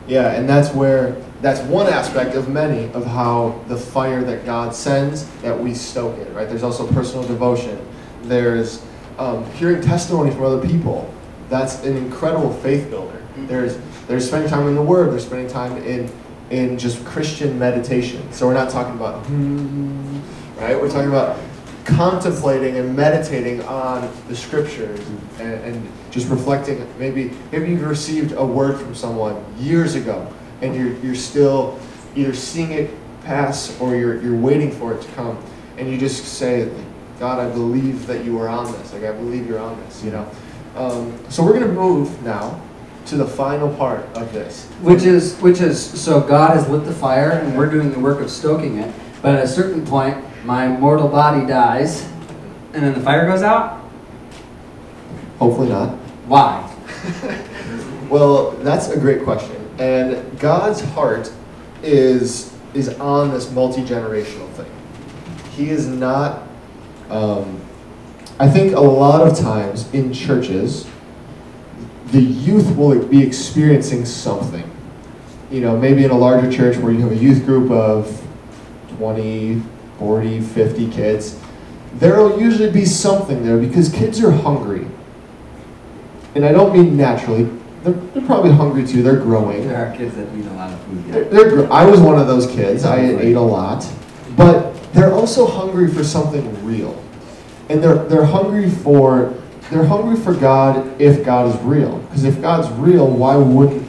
Yeah, 0.08 0.32
and 0.32 0.48
that's 0.48 0.74
where 0.74 1.22
that's 1.44 1.60
one 1.64 1.88
aspect 1.88 2.36
of 2.36 2.48
many 2.48 2.90
of 2.94 3.06
how 3.06 3.62
the 3.68 3.76
fire 3.76 4.24
that 4.24 4.46
God 4.46 4.74
sends 4.74 5.28
that 5.42 5.60
we 5.60 5.74
stoke 5.74 6.18
it, 6.18 6.34
right? 6.34 6.48
There's 6.48 6.64
also 6.64 6.88
personal 6.94 7.28
devotion. 7.28 7.86
There's 8.24 8.82
um, 9.20 9.46
hearing 9.52 9.82
testimony 9.82 10.32
from 10.32 10.44
other 10.46 10.66
people. 10.66 11.14
That's 11.50 11.84
an 11.84 11.98
incredible 11.98 12.54
faith 12.54 12.90
builder. 12.90 13.22
There's 13.36 13.78
there's 14.08 14.26
spending 14.26 14.50
time 14.50 14.68
in 14.70 14.76
the 14.76 14.82
Word. 14.82 15.12
There's 15.12 15.26
spending 15.26 15.50
time 15.50 15.78
in 15.84 16.10
in 16.50 16.80
just 16.80 17.04
Christian 17.04 17.60
meditation. 17.60 18.32
So 18.32 18.48
we're 18.48 18.54
not 18.54 18.70
talking 18.70 18.96
about 18.96 19.26
hmm, 19.26 20.22
right. 20.58 20.80
We're 20.80 20.90
talking 20.90 21.10
about 21.10 21.38
contemplating 21.84 22.78
and 22.78 22.96
meditating 22.96 23.62
on 23.64 24.10
the 24.30 24.36
scriptures 24.36 25.06
and, 25.40 25.54
and 25.66 25.92
just 26.10 26.30
reflecting. 26.30 26.88
Maybe 26.98 27.32
maybe 27.52 27.72
you've 27.72 27.84
received 27.84 28.32
a 28.32 28.46
word 28.46 28.80
from 28.80 28.96
someone 28.96 29.44
years 29.60 29.96
ago 29.96 30.34
and 30.63 30.73
you're, 30.73 30.93
you're 30.99 31.15
still 31.15 31.78
either 32.15 32.34
seeing 32.34 32.71
it 32.71 32.89
pass 33.23 33.80
or 33.82 33.95
you're, 33.95 34.21
you're 34.21 34.38
waiting 34.38 34.71
for 34.71 34.93
it 34.93 35.02
to 35.02 35.08
come. 35.12 35.38
And 35.78 35.91
you 35.91 35.97
just 35.97 36.23
say, 36.26 36.71
God, 37.19 37.39
I 37.39 37.52
believe 37.52 38.08
that 38.08 38.23
you 38.23 38.39
are 38.39 38.47
on 38.47 38.71
this. 38.71 38.93
Like, 38.93 39.04
I 39.04 39.12
believe 39.12 39.45
you're 39.47 39.60
on 39.60 39.80
this, 39.82 40.04
you 40.04 40.12
know? 40.12 40.30
Um, 40.76 41.17
so 41.30 41.43
we're 41.43 41.54
going 41.54 41.67
to 41.67 41.73
move 41.73 42.23
now 42.23 42.62
to 43.08 43.17
the 43.17 43.26
final 43.26 43.73
part 43.76 44.06
of 44.15 44.32
this. 44.32 44.65
Which 44.82 45.04
is, 45.04 45.38
which 45.39 45.60
is, 45.60 45.84
so 46.02 46.21
God 46.21 46.56
has 46.56 46.69
lit 46.69 46.86
the 46.86 46.93
fire 46.93 47.32
and 47.32 47.58
we're 47.58 47.69
doing 47.69 47.91
the 47.91 47.99
work 47.99 48.21
of 48.21 48.30
stoking 48.30 48.78
it. 48.78 48.93
But 49.21 49.36
at 49.36 49.43
a 49.43 49.47
certain 49.47 49.86
point, 49.86 50.23
my 50.45 50.67
mortal 50.67 51.10
body 51.10 51.45
dies 51.45 52.04
and 52.73 52.84
then 52.84 52.93
the 52.93 53.02
fire 53.02 53.28
goes 53.28 53.43
out? 53.43 53.82
Hopefully 55.39 55.69
not. 55.69 55.89
Why? 56.28 56.69
well, 58.10 58.52
that's 58.52 58.88
a 58.89 58.99
great 58.99 59.23
question. 59.23 59.62
And 59.80 60.40
God's 60.40 60.82
heart 60.82 61.32
is 61.82 62.54
is 62.74 62.90
on 63.00 63.32
this 63.32 63.52
multi 63.52 63.82
generational 63.82 64.50
thing. 64.54 64.72
He 65.56 65.70
is 65.70 65.88
not. 65.88 66.48
Um, 67.10 67.62
I 68.40 68.50
think 68.50 68.74
a 68.74 68.80
lot 68.80 69.28
of 69.28 69.38
times 69.38 69.92
in 69.94 70.12
churches, 70.12 70.90
the 72.08 72.22
youth 72.22 72.76
will 72.76 73.06
be 73.06 73.22
experiencing 73.22 74.06
something. 74.06 74.70
You 75.52 75.62
know, 75.62 75.78
maybe 75.78 76.04
in 76.04 76.10
a 76.10 76.18
larger 76.18 76.52
church 76.52 76.78
where 76.78 76.92
you 76.92 77.02
have 77.02 77.12
a 77.12 77.16
youth 77.16 77.46
group 77.46 77.70
of 77.70 78.26
20, 78.98 79.62
40, 80.00 80.42
50 80.42 80.92
kids, 80.92 81.40
there 81.96 82.18
will 82.18 82.40
usually 82.40 82.72
be 82.72 82.86
something 82.86 83.46
there 83.46 83.58
because 83.58 83.90
kids 83.90 84.24
are 84.24 84.32
hungry. 84.32 84.88
And 86.34 86.44
I 86.44 86.52
don't 86.52 86.74
mean 86.74 86.98
naturally, 86.98 87.48
they're, 87.84 87.93
they're 87.93 88.26
probably 88.26 88.52
hungry 88.52 88.88
too. 88.88 89.04
They're 89.04 89.17
growing. 89.17 89.67
There 89.67 89.78
are 89.78 89.96
kids 89.96 90.15
that 90.15 90.34
eat 90.36 90.46
a 90.46 90.54
lot 90.54 90.72
of 90.72 90.82
food. 90.84 91.06
They're, 91.06 91.26
they're, 91.26 91.72
I 91.74 91.86
was 91.86 92.00
one 92.00 92.19
of 92.19 92.28
those 92.28 92.48
kids. 92.48 92.86
I 92.86 93.00
ate 93.00 93.36
a 93.36 93.41
lot, 93.41 93.88
but 94.38 94.74
they're 94.93 95.13
also 95.13 95.46
hungry 95.46 95.89
for 95.89 96.04
something 96.04 96.65
real, 96.65 97.04
and 97.69 97.84
they're 97.84 98.04
they're 98.06 98.26
hungry 98.26 98.69
for 98.69 99.34
they're 99.69 99.86
hungry 99.86 100.15
for 100.17 100.34
God 100.34 101.02
if 101.02 101.26
God 101.26 101.54
is 101.54 101.62
real. 101.63 101.98
Because 102.00 102.24
if 102.24 102.41
God's 102.41 102.72
real, 102.80 103.08
why 103.08 103.36
wouldn't 103.36 103.84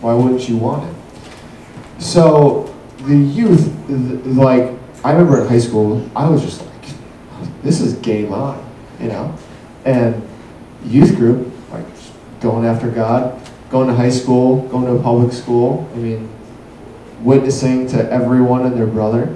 why 0.00 0.14
wouldn't 0.14 0.48
you 0.48 0.56
want 0.56 0.88
it? 0.90 2.02
So 2.02 2.74
the 2.98 3.16
youth, 3.16 3.72
like 3.88 4.72
I 5.04 5.12
remember 5.12 5.42
in 5.42 5.48
high 5.48 5.58
school, 5.58 6.08
I 6.16 6.28
was 6.28 6.42
just 6.42 6.64
like, 6.64 7.62
this 7.62 7.80
is 7.80 7.94
game 7.94 8.32
on, 8.32 8.64
you 9.00 9.08
know, 9.08 9.36
and 9.84 10.26
youth 10.84 11.16
group 11.16 11.53
going 12.40 12.64
after 12.64 12.90
God, 12.90 13.40
going 13.70 13.88
to 13.88 13.94
high 13.94 14.10
school, 14.10 14.62
going 14.68 14.86
to 14.86 14.92
a 14.92 15.02
public 15.02 15.32
school. 15.32 15.88
I 15.94 15.96
mean, 15.96 16.28
witnessing 17.20 17.86
to 17.88 18.10
everyone 18.10 18.66
and 18.66 18.76
their 18.76 18.86
brother. 18.86 19.34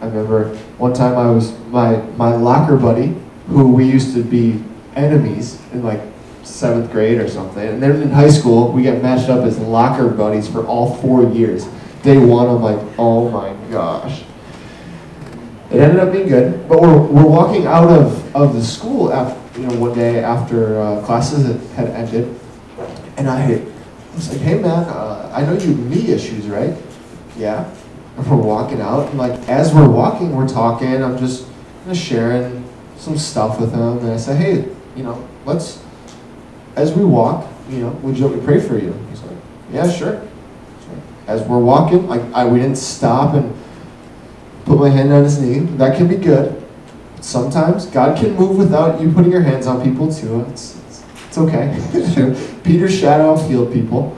I 0.00 0.06
remember 0.06 0.56
one 0.78 0.94
time 0.94 1.16
I 1.16 1.30
was 1.30 1.58
my 1.68 1.96
my 2.16 2.34
locker 2.34 2.76
buddy, 2.76 3.14
who 3.48 3.72
we 3.72 3.84
used 3.84 4.14
to 4.14 4.22
be 4.22 4.62
enemies 4.96 5.60
in 5.72 5.82
like 5.82 6.00
seventh 6.42 6.90
grade 6.90 7.18
or 7.18 7.28
something, 7.28 7.66
and 7.66 7.82
then 7.82 8.00
in 8.02 8.10
high 8.10 8.30
school 8.30 8.72
we 8.72 8.82
get 8.82 9.02
matched 9.02 9.28
up 9.28 9.44
as 9.44 9.58
locker 9.58 10.08
buddies 10.08 10.48
for 10.48 10.66
all 10.66 10.96
four 10.96 11.28
years. 11.30 11.66
Day 12.02 12.16
one, 12.16 12.48
I'm 12.48 12.62
like, 12.62 12.80
oh 12.98 13.28
my 13.30 13.54
gosh. 13.70 14.22
It 15.70 15.80
ended 15.80 16.00
up 16.00 16.12
being 16.12 16.26
good, 16.26 16.68
but 16.68 16.80
we're, 16.80 16.98
we're 16.98 17.26
walking 17.26 17.66
out 17.66 17.88
of, 17.88 18.34
of 18.34 18.54
the 18.54 18.64
school 18.64 19.12
after, 19.12 19.38
you 19.60 19.66
know, 19.66 19.78
one 19.78 19.92
day 19.94 20.24
after 20.24 20.80
uh, 20.80 21.04
classes 21.04 21.44
had, 21.72 21.88
ended, 21.88 22.34
and 23.18 23.28
I 23.28 23.62
was 24.14 24.30
like, 24.30 24.40
hey 24.40 24.58
man, 24.58 24.84
uh, 24.84 25.30
I 25.34 25.42
know 25.42 25.52
you 25.52 25.74
knee 25.74 26.12
issues, 26.12 26.46
right? 26.46 26.74
Yeah. 27.36 27.70
And 28.16 28.26
we're 28.30 28.38
walking 28.38 28.80
out, 28.80 29.10
and 29.10 29.18
like 29.18 29.38
as 29.50 29.74
we're 29.74 29.88
walking, 29.88 30.34
we're 30.34 30.48
talking. 30.48 31.04
I'm 31.04 31.18
just, 31.18 31.46
just 31.86 32.00
sharing 32.00 32.64
some 32.96 33.18
stuff 33.18 33.60
with 33.60 33.72
him, 33.74 33.98
and 33.98 34.10
I 34.10 34.16
said, 34.16 34.38
hey, 34.38 34.66
you 34.96 35.02
know, 35.02 35.28
let's, 35.44 35.82
as 36.76 36.94
we 36.94 37.04
walk, 37.04 37.46
you 37.68 37.80
know, 37.80 37.90
would 38.02 38.16
you 38.16 38.26
let 38.26 38.38
me 38.38 38.42
pray 38.42 38.60
for 38.60 38.78
you? 38.78 38.94
He's 39.10 39.20
like, 39.20 39.36
yeah, 39.72 39.90
sure. 39.90 40.26
As 41.26 41.42
we're 41.42 41.58
walking, 41.58 42.08
like 42.08 42.22
I, 42.32 42.46
we 42.46 42.60
didn't 42.60 42.78
stop 42.78 43.34
and 43.34 43.54
put 44.64 44.78
my 44.78 44.88
hand 44.88 45.12
on 45.12 45.22
his 45.22 45.38
knee. 45.38 45.58
That 45.76 45.98
can 45.98 46.08
be 46.08 46.16
good. 46.16 46.66
Sometimes 47.20 47.86
God 47.86 48.18
can 48.18 48.34
move 48.34 48.56
without 48.56 49.00
you 49.00 49.12
putting 49.12 49.30
your 49.30 49.42
hands 49.42 49.66
on 49.66 49.82
people 49.82 50.12
too. 50.12 50.40
It's, 50.50 50.78
it's, 50.86 51.04
it's 51.28 51.38
okay. 51.38 52.60
Peter's 52.64 52.98
shadow 52.98 53.36
healed 53.36 53.72
people. 53.72 54.16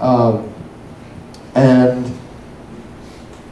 Um, 0.00 0.52
and 1.54 2.16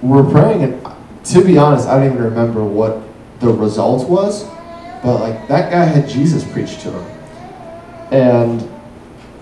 we're 0.02 0.28
praying, 0.30 0.62
and 0.62 0.86
to 1.24 1.44
be 1.44 1.58
honest, 1.58 1.88
I 1.88 1.98
don't 1.98 2.12
even 2.12 2.22
remember 2.22 2.62
what 2.62 3.02
the 3.40 3.48
result 3.48 4.08
was, 4.08 4.44
but 5.02 5.20
like 5.20 5.48
that 5.48 5.70
guy 5.70 5.84
had 5.84 6.08
Jesus 6.08 6.44
preached 6.52 6.80
to 6.82 6.92
him. 6.92 7.16
And 8.12 8.70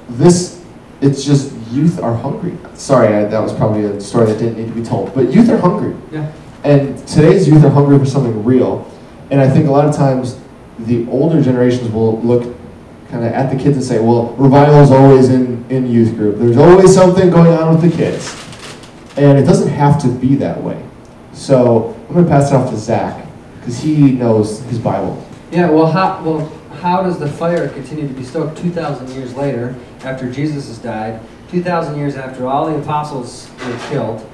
this, 0.08 0.64
it's 1.00 1.24
just 1.24 1.54
youth 1.70 2.00
are 2.00 2.14
hungry. 2.14 2.56
Sorry, 2.74 3.14
I, 3.14 3.24
that 3.24 3.40
was 3.40 3.52
probably 3.52 3.84
a 3.84 4.00
story 4.00 4.26
that 4.26 4.38
didn't 4.38 4.56
need 4.56 4.68
to 4.68 4.74
be 4.74 4.82
told, 4.82 5.14
but 5.14 5.32
youth 5.32 5.50
are 5.50 5.58
hungry. 5.58 5.94
Yeah. 6.10 6.32
And 6.62 6.96
today's 7.06 7.46
youth 7.46 7.62
are 7.64 7.70
hungry 7.70 7.98
for 7.98 8.06
something 8.06 8.42
real. 8.42 8.90
And 9.30 9.40
I 9.40 9.48
think 9.48 9.66
a 9.66 9.70
lot 9.70 9.86
of 9.86 9.94
times 9.94 10.38
the 10.78 11.06
older 11.08 11.42
generations 11.42 11.90
will 11.90 12.20
look 12.20 12.42
kind 13.08 13.24
of 13.24 13.32
at 13.32 13.50
the 13.50 13.62
kids 13.62 13.76
and 13.76 13.84
say, 13.84 14.00
well, 14.00 14.32
revival 14.34 14.80
is 14.80 14.90
always 14.90 15.28
in, 15.28 15.64
in 15.70 15.86
youth 15.86 16.14
group. 16.16 16.38
There's 16.38 16.56
always 16.56 16.94
something 16.94 17.30
going 17.30 17.52
on 17.52 17.74
with 17.74 17.90
the 17.90 17.96
kids. 17.96 18.34
And 19.16 19.38
it 19.38 19.44
doesn't 19.44 19.68
have 19.68 20.00
to 20.02 20.08
be 20.08 20.34
that 20.36 20.60
way. 20.60 20.82
So 21.32 21.94
I'm 22.08 22.14
going 22.14 22.24
to 22.24 22.30
pass 22.30 22.50
it 22.50 22.54
off 22.54 22.70
to 22.70 22.76
Zach 22.76 23.26
because 23.60 23.78
he 23.78 24.12
knows 24.12 24.60
his 24.64 24.78
Bible. 24.78 25.24
Yeah, 25.52 25.70
well, 25.70 25.86
how, 25.86 26.22
well, 26.22 26.48
how 26.80 27.02
does 27.02 27.18
the 27.18 27.28
fire 27.28 27.68
continue 27.68 28.08
to 28.08 28.14
be 28.14 28.24
stoked 28.24 28.58
2,000 28.58 29.10
years 29.10 29.34
later 29.34 29.74
after 30.02 30.30
Jesus 30.30 30.66
has 30.68 30.78
died, 30.78 31.20
2,000 31.50 31.96
years 31.96 32.16
after 32.16 32.46
all 32.46 32.66
the 32.66 32.76
apostles 32.78 33.48
were 33.64 33.78
killed? 33.88 34.28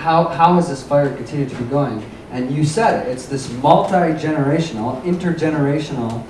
how, 0.00 0.24
how 0.28 0.54
has 0.54 0.68
this 0.68 0.82
fire 0.82 1.14
continued 1.14 1.50
to 1.50 1.56
be 1.56 1.64
going? 1.64 2.02
And 2.30 2.54
you 2.54 2.64
said 2.64 3.06
it, 3.06 3.10
it's 3.10 3.26
this 3.26 3.52
multi-generational, 3.54 5.02
intergenerational 5.02 6.24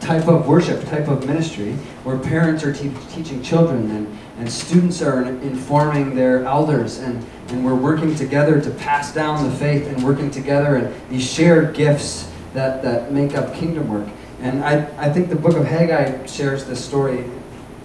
type 0.00 0.28
of 0.28 0.46
worship, 0.46 0.84
type 0.88 1.08
of 1.08 1.26
ministry, 1.26 1.72
where 2.04 2.18
parents 2.18 2.62
are 2.62 2.72
te 2.72 2.92
teaching 3.10 3.42
children 3.42 3.90
and, 3.90 4.18
and 4.38 4.50
students 4.50 5.00
are 5.02 5.22
informing 5.22 6.14
their 6.14 6.44
elders 6.44 6.98
and, 6.98 7.24
and 7.48 7.64
we're 7.64 7.74
working 7.74 8.14
together 8.14 8.60
to 8.60 8.70
pass 8.70 9.14
down 9.14 9.48
the 9.48 9.56
faith 9.56 9.86
and 9.86 10.02
working 10.04 10.30
together 10.30 10.76
and 10.76 11.10
these 11.10 11.26
shared 11.26 11.74
gifts 11.74 12.30
that, 12.52 12.82
that 12.82 13.12
make 13.12 13.34
up 13.34 13.54
kingdom 13.54 13.88
work. 13.88 14.08
And 14.40 14.62
I, 14.64 14.86
I 14.98 15.10
think 15.10 15.28
the 15.28 15.36
book 15.36 15.56
of 15.56 15.64
Haggai 15.64 16.26
shares 16.26 16.64
this 16.64 16.84
story 16.84 17.24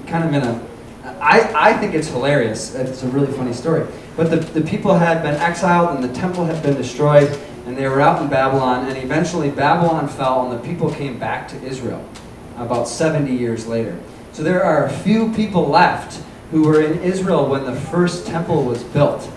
kind 0.07 0.23
of 0.23 0.33
in 0.33 0.43
a, 0.43 0.68
I, 1.03 1.51
I 1.55 1.73
think 1.73 1.93
it's 1.93 2.07
hilarious. 2.07 2.75
It's 2.75 3.03
a 3.03 3.07
really 3.07 3.31
funny 3.31 3.53
story. 3.53 3.87
But 4.17 4.29
the, 4.29 4.37
the 4.37 4.61
people 4.61 4.93
had 4.93 5.21
been 5.23 5.35
exiled 5.35 5.95
and 5.95 6.03
the 6.03 6.13
temple 6.13 6.45
had 6.45 6.61
been 6.61 6.75
destroyed 6.75 7.29
and 7.65 7.77
they 7.77 7.87
were 7.87 8.01
out 8.01 8.21
in 8.21 8.29
Babylon 8.29 8.87
and 8.87 8.97
eventually 8.97 9.49
Babylon 9.49 10.07
fell 10.07 10.49
and 10.49 10.59
the 10.59 10.67
people 10.67 10.91
came 10.91 11.17
back 11.17 11.47
to 11.49 11.63
Israel 11.63 12.03
about 12.57 12.87
70 12.87 13.33
years 13.33 13.65
later. 13.65 13.97
So 14.33 14.43
there 14.43 14.63
are 14.63 14.85
a 14.85 14.89
few 14.89 15.31
people 15.33 15.67
left 15.67 16.21
who 16.51 16.63
were 16.63 16.81
in 16.81 16.99
Israel 17.01 17.47
when 17.47 17.63
the 17.63 17.75
first 17.75 18.25
temple 18.27 18.63
was 18.63 18.83
built. 18.83 19.29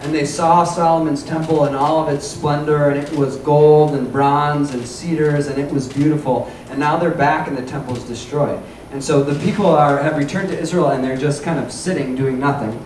And 0.00 0.12
they 0.12 0.24
saw 0.24 0.64
Solomon's 0.64 1.22
temple 1.22 1.64
in 1.66 1.74
all 1.74 2.02
of 2.02 2.12
its 2.12 2.26
splendor, 2.26 2.90
and 2.90 2.98
it 2.98 3.16
was 3.16 3.36
gold 3.36 3.94
and 3.94 4.10
bronze 4.10 4.74
and 4.74 4.84
cedars, 4.84 5.46
and 5.46 5.60
it 5.60 5.70
was 5.70 5.92
beautiful. 5.92 6.50
And 6.70 6.80
now 6.80 6.96
they're 6.96 7.12
back, 7.12 7.46
and 7.46 7.56
the 7.56 7.64
temple 7.64 7.96
is 7.96 8.02
destroyed. 8.02 8.60
And 8.92 9.02
so 9.02 9.22
the 9.22 9.42
people 9.42 9.66
are, 9.66 10.02
have 10.02 10.18
returned 10.18 10.48
to 10.50 10.58
Israel, 10.58 10.90
and 10.90 11.02
they're 11.02 11.16
just 11.16 11.42
kind 11.42 11.58
of 11.58 11.72
sitting, 11.72 12.14
doing 12.14 12.38
nothing. 12.38 12.78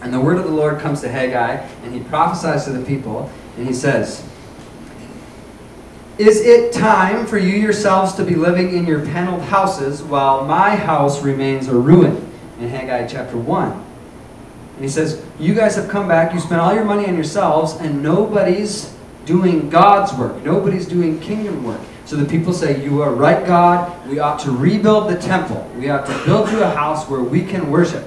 And 0.00 0.14
the 0.14 0.20
word 0.20 0.38
of 0.38 0.44
the 0.44 0.50
Lord 0.50 0.78
comes 0.78 1.00
to 1.00 1.08
Haggai, 1.10 1.56
and 1.82 1.92
he 1.92 2.00
prophesies 2.00 2.64
to 2.64 2.70
the 2.70 2.84
people, 2.84 3.28
and 3.56 3.66
he 3.66 3.74
says, 3.74 4.24
Is 6.18 6.40
it 6.40 6.72
time 6.72 7.26
for 7.26 7.36
you 7.36 7.56
yourselves 7.56 8.14
to 8.14 8.24
be 8.24 8.36
living 8.36 8.76
in 8.76 8.86
your 8.86 9.04
paneled 9.04 9.42
houses 9.42 10.02
while 10.04 10.44
my 10.44 10.76
house 10.76 11.20
remains 11.22 11.66
a 11.66 11.74
ruin? 11.74 12.28
In 12.60 12.68
Haggai 12.68 13.08
chapter 13.08 13.36
1. 13.36 13.72
And 13.72 14.84
he 14.84 14.88
says, 14.88 15.24
You 15.40 15.54
guys 15.54 15.74
have 15.74 15.88
come 15.88 16.06
back, 16.06 16.32
you 16.32 16.38
spent 16.38 16.60
all 16.60 16.74
your 16.74 16.84
money 16.84 17.06
on 17.06 17.14
yourselves, 17.14 17.74
and 17.80 18.02
nobody's 18.02 18.94
doing 19.26 19.68
God's 19.68 20.12
work. 20.14 20.42
Nobody's 20.44 20.86
doing 20.86 21.18
kingdom 21.20 21.64
work. 21.64 21.80
So 22.10 22.16
the 22.16 22.26
people 22.26 22.52
say, 22.52 22.82
You 22.82 23.02
are 23.02 23.14
right, 23.14 23.46
God. 23.46 24.04
We 24.08 24.18
ought 24.18 24.40
to 24.40 24.50
rebuild 24.50 25.08
the 25.08 25.16
temple. 25.16 25.70
We 25.76 25.90
ought 25.90 26.06
to 26.06 26.24
build 26.24 26.50
you 26.50 26.60
a 26.60 26.68
house 26.68 27.08
where 27.08 27.20
we 27.20 27.44
can 27.44 27.70
worship. 27.70 28.04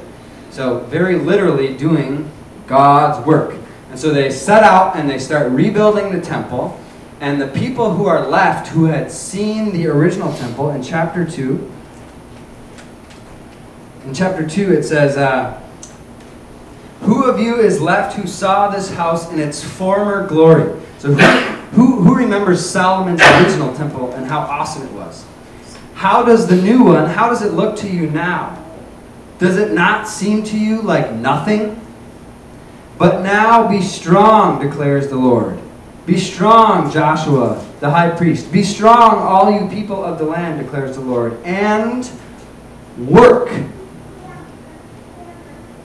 So, 0.49 0.79
very 0.79 1.15
literally 1.17 1.77
doing 1.77 2.29
God's 2.67 3.25
work. 3.25 3.55
And 3.91 3.97
so 3.97 4.09
they 4.09 4.29
set 4.29 4.61
out 4.61 4.97
and 4.97 5.09
they 5.09 5.19
start 5.19 5.49
rebuilding 5.53 6.11
the 6.11 6.19
temple. 6.19 6.77
And 7.21 7.41
the 7.41 7.47
people 7.47 7.93
who 7.93 8.05
are 8.05 8.27
left, 8.27 8.67
who 8.67 8.87
had 8.87 9.09
seen 9.09 9.71
the 9.71 9.87
original 9.87 10.33
temple 10.33 10.71
in 10.71 10.83
chapter 10.83 11.23
2, 11.23 11.71
in 14.07 14.13
chapter 14.13 14.45
2 14.45 14.73
it 14.73 14.83
says, 14.83 15.15
uh, 15.15 15.61
Who 17.03 17.23
of 17.23 17.39
you 17.39 17.61
is 17.61 17.79
left 17.79 18.17
who 18.17 18.27
saw 18.27 18.67
this 18.67 18.91
house 18.95 19.31
in 19.31 19.39
its 19.39 19.63
former 19.63 20.27
glory? 20.27 20.77
So, 20.97 21.13
who, 21.13 21.52
who, 21.73 22.01
who 22.01 22.15
remembers 22.15 22.67
Solomon's 22.67 23.21
original 23.21 23.75
temple 23.75 24.12
and 24.13 24.25
how 24.25 24.39
awesome 24.39 24.83
it 24.83 24.91
was? 24.91 25.25
How 25.93 26.23
does 26.23 26.47
the 26.47 26.55
new 26.55 26.83
one, 26.83 27.09
how 27.09 27.29
does 27.29 27.41
it 27.41 27.53
look 27.53 27.77
to 27.77 27.89
you 27.89 28.09
now? 28.09 28.63
Does 29.39 29.57
it 29.57 29.71
not 29.71 30.07
seem 30.07 30.43
to 30.45 30.57
you 30.57 30.81
like 30.81 31.13
nothing? 31.13 31.79
But 32.97 33.23
now 33.23 33.67
be 33.67 33.81
strong, 33.81 34.62
declares 34.62 35.07
the 35.07 35.17
Lord. 35.17 35.59
Be 36.05 36.19
strong, 36.19 36.91
Joshua, 36.91 37.65
the 37.79 37.89
high 37.89 38.09
priest. 38.09 38.51
Be 38.51 38.63
strong, 38.63 39.17
all 39.17 39.51
you 39.51 39.67
people 39.69 40.03
of 40.03 40.19
the 40.19 40.25
land, 40.25 40.62
declares 40.62 40.95
the 40.95 41.01
Lord, 41.01 41.41
and 41.43 42.09
work. 42.97 43.49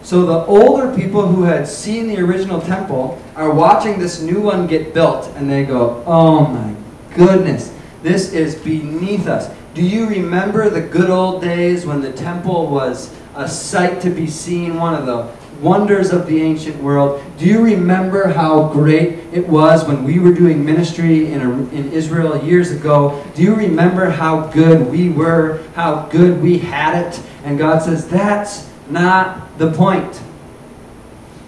So 0.09 0.25
the 0.25 0.47
older 0.47 0.97
people 0.97 1.29
who 1.29 1.43
had 1.43 1.69
seen 1.69 2.09
the 2.09 2.19
original 2.21 2.63
temple 2.63 3.23
are 3.37 3.53
watching 3.53 3.99
this 3.99 4.23
new 4.23 4.41
one 4.41 4.67
get 4.67 4.95
built, 4.95 5.31
and 5.37 5.51
they 5.51 5.67
go, 5.67 6.03
Oh 6.07 6.47
my 6.47 6.75
goodness, 7.15 7.75
this 8.03 8.33
is 8.33 8.55
beneath 8.55 9.29
us. 9.29 9.55
Do 9.75 9.83
you 9.83 10.09
remember 10.09 10.71
the 10.71 10.81
good 10.81 11.11
old 11.11 11.43
days 11.43 11.85
when 11.85 12.01
the 12.01 12.11
temple 12.11 12.69
was 12.69 13.15
a 13.35 13.47
sight 13.47 14.01
to 14.01 14.09
be 14.09 14.27
seen, 14.27 14.77
one 14.77 14.95
of 14.95 15.05
the 15.05 15.31
wonders 15.61 16.11
of 16.11 16.27
the 16.27 16.41
ancient 16.41 16.83
world. 16.83 17.23
Do 17.37 17.45
you 17.45 17.63
remember 17.63 18.29
how 18.29 18.69
great 18.69 19.19
it 19.33 19.47
was 19.47 19.85
when 19.85 20.05
we 20.05 20.21
were 20.21 20.33
doing 20.33 20.65
ministry 20.65 21.33
in, 21.33 21.43
a, 21.43 21.51
in 21.51 21.93
Israel 21.93 22.43
years 22.43 22.71
ago? 22.71 23.23
Do 23.35 23.43
you 23.43 23.55
remember 23.55 24.09
how 24.09 24.47
good 24.47 24.91
we 24.91 25.11
were, 25.11 25.63
how 25.75 26.07
good 26.07 26.41
we 26.41 26.59
had 26.59 27.05
it? 27.05 27.21
And 27.45 27.59
God 27.59 27.83
says, 27.83 28.09
that's 28.09 28.69
not 28.91 29.59
the 29.59 29.73
point. 29.73 30.23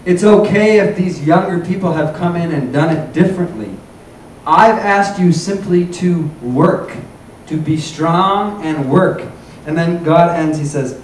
It's 0.05 0.25
okay 0.25 0.81
if 0.81 0.97
these 0.97 1.25
younger 1.25 1.65
people 1.65 1.93
have 1.93 2.17
come 2.17 2.37
in 2.37 2.53
and 2.53 2.73
done 2.73 2.97
it 2.97 3.13
differently. 3.13 3.77
I've 4.47 4.79
asked 4.79 5.21
you 5.21 5.33
simply 5.33 5.87
to 5.95 6.23
work, 6.43 6.97
to 7.47 7.57
be 7.57 7.77
strong 7.77 8.65
and 8.65 8.91
work. 8.91 9.23
And 9.67 9.77
then 9.77 10.03
God 10.03 10.39
ends, 10.39 10.59
He 10.59 10.65
says, 10.65 11.01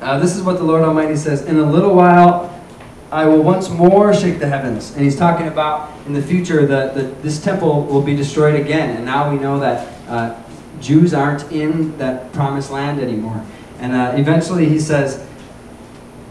uh, 0.00 0.18
this 0.18 0.36
is 0.36 0.42
what 0.42 0.56
the 0.56 0.64
Lord 0.64 0.82
Almighty 0.82 1.16
says 1.16 1.42
In 1.42 1.58
a 1.58 1.70
little 1.70 1.94
while, 1.94 2.46
I 3.12 3.26
will 3.26 3.42
once 3.42 3.68
more 3.68 4.14
shake 4.14 4.38
the 4.38 4.46
heavens. 4.46 4.92
And 4.94 5.04
he's 5.04 5.16
talking 5.16 5.48
about 5.48 5.90
in 6.06 6.12
the 6.12 6.22
future 6.22 6.64
that 6.66 7.22
this 7.22 7.42
temple 7.42 7.84
will 7.84 8.02
be 8.02 8.14
destroyed 8.14 8.58
again. 8.58 8.96
And 8.96 9.04
now 9.04 9.30
we 9.30 9.38
know 9.38 9.58
that 9.58 9.88
uh, 10.08 10.42
Jews 10.80 11.12
aren't 11.12 11.50
in 11.50 11.98
that 11.98 12.32
promised 12.32 12.70
land 12.70 13.00
anymore. 13.00 13.44
And 13.80 13.92
uh, 13.94 14.12
eventually 14.14 14.68
he 14.68 14.78
says, 14.78 15.22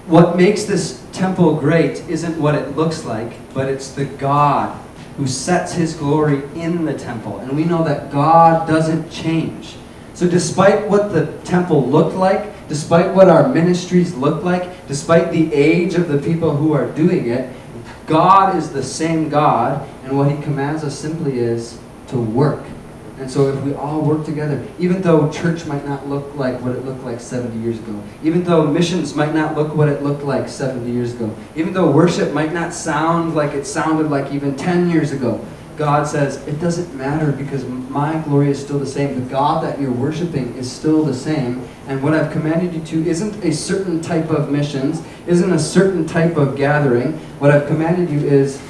What 0.05 0.37
makes 0.37 0.63
this 0.63 1.05
temple 1.11 1.55
great 1.55 2.07
isn't 2.07 2.39
what 2.39 2.55
it 2.55 2.77
looks 2.77 3.03
like, 3.03 3.33
but 3.53 3.67
it's 3.67 3.91
the 3.91 4.05
God 4.05 4.79
who 5.17 5.27
sets 5.27 5.73
his 5.73 5.95
glory 5.95 6.43
in 6.55 6.85
the 6.85 6.93
temple. 6.93 7.39
And 7.39 7.55
we 7.55 7.65
know 7.65 7.83
that 7.83 8.11
God 8.11 8.67
doesn't 8.67 9.09
change. 9.09 9.75
So, 10.13 10.29
despite 10.29 10.87
what 10.87 11.11
the 11.11 11.27
temple 11.43 11.85
looked 11.85 12.15
like, 12.15 12.67
despite 12.69 13.13
what 13.13 13.29
our 13.29 13.49
ministries 13.49 14.13
look 14.13 14.43
like, 14.43 14.87
despite 14.87 15.31
the 15.31 15.53
age 15.53 15.95
of 15.95 16.07
the 16.07 16.17
people 16.19 16.55
who 16.55 16.73
are 16.73 16.89
doing 16.91 17.29
it, 17.29 17.53
God 18.05 18.55
is 18.55 18.71
the 18.71 18.83
same 18.83 19.29
God, 19.29 19.87
and 20.03 20.17
what 20.17 20.31
He 20.31 20.41
commands 20.43 20.83
us 20.83 20.97
simply 20.97 21.39
is 21.39 21.79
to 22.07 22.19
work. 22.19 22.63
And 23.19 23.29
so, 23.29 23.49
if 23.49 23.61
we 23.63 23.73
all 23.73 24.01
work 24.01 24.25
together, 24.25 24.65
even 24.79 25.01
though 25.01 25.29
church 25.29 25.65
might 25.65 25.85
not 25.85 26.07
look 26.07 26.35
like 26.35 26.59
what 26.61 26.73
it 26.73 26.85
looked 26.85 27.03
like 27.03 27.19
70 27.19 27.59
years 27.59 27.77
ago, 27.77 28.01
even 28.23 28.43
though 28.43 28.65
missions 28.65 29.13
might 29.13 29.35
not 29.35 29.55
look 29.55 29.75
what 29.75 29.89
it 29.89 30.01
looked 30.01 30.23
like 30.23 30.47
70 30.47 30.89
years 30.89 31.13
ago, 31.13 31.35
even 31.55 31.73
though 31.73 31.91
worship 31.91 32.33
might 32.33 32.53
not 32.53 32.73
sound 32.73 33.35
like 33.35 33.51
it 33.51 33.65
sounded 33.65 34.09
like 34.09 34.31
even 34.31 34.55
10 34.55 34.89
years 34.89 35.11
ago, 35.11 35.45
God 35.79 36.05
says, 36.05 36.45
it 36.45 36.59
doesn't 36.59 36.93
matter 36.93 37.31
because 37.31 37.65
my 37.65 38.19
glory 38.19 38.51
is 38.51 38.61
still 38.61 38.79
the 38.79 38.85
same. 38.85 39.15
The 39.15 39.29
God 39.29 39.63
that 39.63 39.79
you're 39.79 39.93
worshiping 39.93 40.53
is 40.55 40.69
still 40.69 41.05
the 41.05 41.13
same. 41.13 41.65
And 41.87 42.03
what 42.03 42.13
I've 42.13 42.33
commanded 42.33 42.73
you 42.73 42.81
to 42.81 43.09
isn't 43.09 43.43
a 43.45 43.53
certain 43.53 44.01
type 44.01 44.29
of 44.29 44.51
missions, 44.51 45.01
isn't 45.25 45.51
a 45.51 45.57
certain 45.57 46.05
type 46.05 46.35
of 46.35 46.57
gathering. 46.57 47.13
What 47.39 47.51
I've 47.51 47.65
commanded 47.67 48.09
you 48.09 48.19
is 48.19 48.61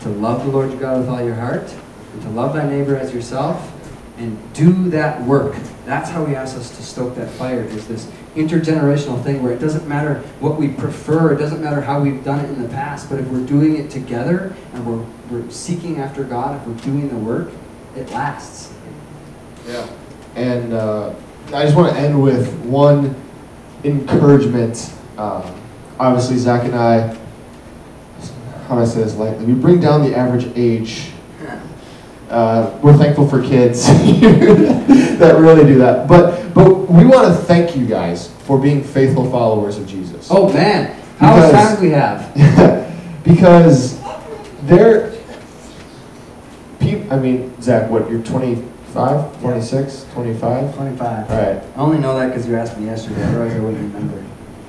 to 0.00 0.08
love 0.08 0.46
the 0.46 0.50
Lord 0.50 0.70
your 0.70 0.80
God 0.80 1.00
with 1.00 1.08
all 1.10 1.22
your 1.22 1.34
heart, 1.34 1.74
and 2.12 2.22
to 2.22 2.30
love 2.30 2.54
thy 2.54 2.68
neighbor 2.68 2.96
as 2.96 3.12
yourself, 3.12 3.72
and 4.18 4.38
do 4.52 4.90
that 4.90 5.22
work. 5.22 5.56
That's 5.86 6.10
how 6.10 6.26
he 6.26 6.36
asks 6.36 6.58
us 6.58 6.76
to 6.76 6.82
stoke 6.82 7.14
that 7.14 7.30
fire, 7.30 7.62
is 7.62 7.88
this 7.88 8.10
intergenerational 8.36 9.22
thing 9.24 9.42
where 9.42 9.52
it 9.52 9.58
doesn't 9.58 9.88
matter 9.88 10.18
what 10.38 10.56
we 10.56 10.68
prefer, 10.68 11.32
it 11.32 11.38
doesn't 11.38 11.62
matter 11.62 11.80
how 11.80 12.00
we've 12.00 12.22
done 12.22 12.44
it 12.44 12.48
in 12.50 12.62
the 12.62 12.68
past, 12.68 13.08
but 13.08 13.18
if 13.18 13.26
we're 13.28 13.46
doing 13.46 13.76
it 13.76 13.90
together 13.90 14.54
and 14.74 14.86
we're, 14.86 15.04
we're 15.30 15.50
seeking 15.50 15.98
after 15.98 16.22
God, 16.22 16.60
if 16.60 16.66
we're 16.66 16.84
doing 16.84 17.08
the 17.08 17.16
work, 17.16 17.50
it 17.96 18.10
lasts. 18.10 18.72
Yeah. 19.66 19.88
And 20.36 20.72
uh, 20.72 21.14
I 21.52 21.64
just 21.64 21.76
want 21.76 21.92
to 21.92 21.98
end 21.98 22.22
with 22.22 22.54
one 22.64 23.16
encouragement. 23.82 24.92
Um, 25.16 25.60
obviously, 25.98 26.36
Zach 26.36 26.64
and 26.64 26.74
I, 26.74 27.16
how 28.68 28.76
do 28.76 28.82
I 28.82 28.84
say 28.84 29.02
this 29.02 29.16
lightly? 29.16 29.46
We 29.46 29.54
bring 29.54 29.80
down 29.80 30.02
the 30.02 30.16
average 30.16 30.46
age. 30.54 31.10
Uh, 32.30 32.78
we're 32.80 32.96
thankful 32.96 33.28
for 33.28 33.42
kids 33.42 33.86
that 33.86 35.36
really 35.38 35.64
do 35.64 35.78
that. 35.78 36.06
But 36.06 36.54
but 36.54 36.88
we 36.88 37.04
want 37.04 37.26
to 37.26 37.34
thank 37.44 37.76
you 37.76 37.86
guys 37.86 38.28
for 38.44 38.58
being 38.58 38.84
faithful 38.84 39.28
followers 39.30 39.78
of 39.78 39.86
Jesus. 39.86 40.28
Oh 40.30 40.52
man, 40.52 40.96
how 41.18 41.36
much 41.36 41.50
time 41.50 41.76
do 41.76 41.82
we 41.82 41.90
have? 41.90 42.32
because 43.24 44.00
there, 44.62 45.12
peop, 46.78 47.10
I 47.10 47.18
mean, 47.18 47.60
Zach, 47.60 47.90
what, 47.90 48.10
you're 48.10 48.22
25, 48.22 49.40
26, 49.40 50.06
25? 50.12 50.74
25. 50.76 51.30
All 51.30 51.36
right. 51.36 51.62
I 51.76 51.80
only 51.80 51.98
know 51.98 52.16
that 52.18 52.28
because 52.28 52.46
you 52.46 52.56
asked 52.56 52.78
me 52.78 52.86
yesterday, 52.86 53.22
otherwise 53.24 53.54
I 53.54 53.58
wouldn't 53.58 53.94
remember. 53.94 54.26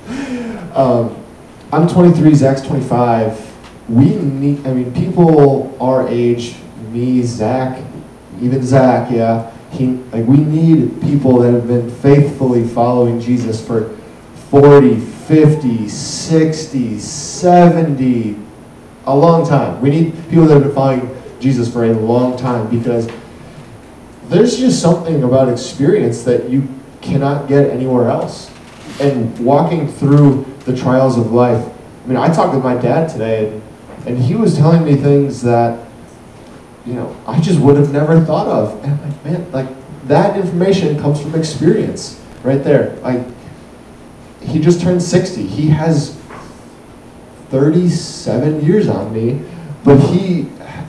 Um, 0.72 1.22
I'm 1.70 1.86
23, 1.86 2.34
Zach's 2.34 2.62
25. 2.62 3.90
We 3.90 4.14
need, 4.14 4.66
I 4.66 4.72
mean, 4.72 4.94
people 4.94 5.76
our 5.78 6.08
age, 6.08 6.56
me, 6.92 7.22
Zach, 7.22 7.82
even 8.40 8.62
Zach, 8.62 9.10
yeah, 9.10 9.50
he, 9.70 9.86
like, 10.12 10.26
we 10.26 10.36
need 10.36 11.00
people 11.00 11.38
that 11.40 11.52
have 11.52 11.66
been 11.66 11.90
faithfully 11.90 12.66
following 12.66 13.20
Jesus 13.20 13.64
for 13.66 13.96
40, 14.50 15.00
50, 15.00 15.88
60, 15.88 16.98
70, 16.98 18.36
a 19.06 19.16
long 19.16 19.46
time. 19.48 19.80
We 19.80 19.90
need 19.90 20.12
people 20.28 20.44
that 20.46 20.54
have 20.54 20.62
been 20.64 20.74
following 20.74 21.22
Jesus 21.40 21.72
for 21.72 21.84
a 21.84 21.92
long 21.92 22.36
time 22.36 22.68
because 22.68 23.10
there's 24.28 24.58
just 24.58 24.80
something 24.80 25.22
about 25.22 25.48
experience 25.48 26.22
that 26.24 26.48
you 26.48 26.68
cannot 27.00 27.48
get 27.48 27.70
anywhere 27.70 28.08
else. 28.08 28.50
And 29.00 29.38
walking 29.44 29.88
through 29.88 30.44
the 30.66 30.76
trials 30.76 31.18
of 31.18 31.32
life. 31.32 31.66
I 32.04 32.08
mean, 32.08 32.16
I 32.16 32.32
talked 32.32 32.54
with 32.54 32.62
my 32.62 32.74
dad 32.74 33.08
today, 33.08 33.48
and, 33.48 33.62
and 34.06 34.18
he 34.18 34.34
was 34.34 34.56
telling 34.56 34.84
me 34.84 34.96
things 34.96 35.42
that, 35.42 35.88
you 36.86 36.94
know, 36.94 37.16
I 37.26 37.40
just 37.40 37.60
would 37.60 37.76
have 37.76 37.92
never 37.92 38.20
thought 38.20 38.46
of. 38.46 38.82
And 38.82 38.92
I'm 38.92 39.02
like, 39.02 39.24
man, 39.24 39.52
like, 39.52 39.68
that 40.06 40.36
information 40.36 40.98
comes 41.00 41.20
from 41.20 41.34
experience 41.34 42.20
right 42.42 42.62
there. 42.62 42.96
Like, 42.96 43.24
he 44.40 44.58
just 44.58 44.80
turned 44.80 45.02
60. 45.02 45.46
He 45.46 45.68
has 45.68 46.20
37 47.50 48.64
years 48.64 48.88
on 48.88 49.12
me, 49.12 49.44
but 49.84 49.98
he 49.98 50.48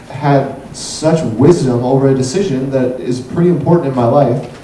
had 0.09 0.59
such 0.75 1.23
wisdom 1.33 1.83
over 1.83 2.09
a 2.09 2.15
decision 2.15 2.71
that 2.71 2.99
is 2.99 3.21
pretty 3.21 3.49
important 3.49 3.87
in 3.89 3.95
my 3.95 4.05
life 4.05 4.59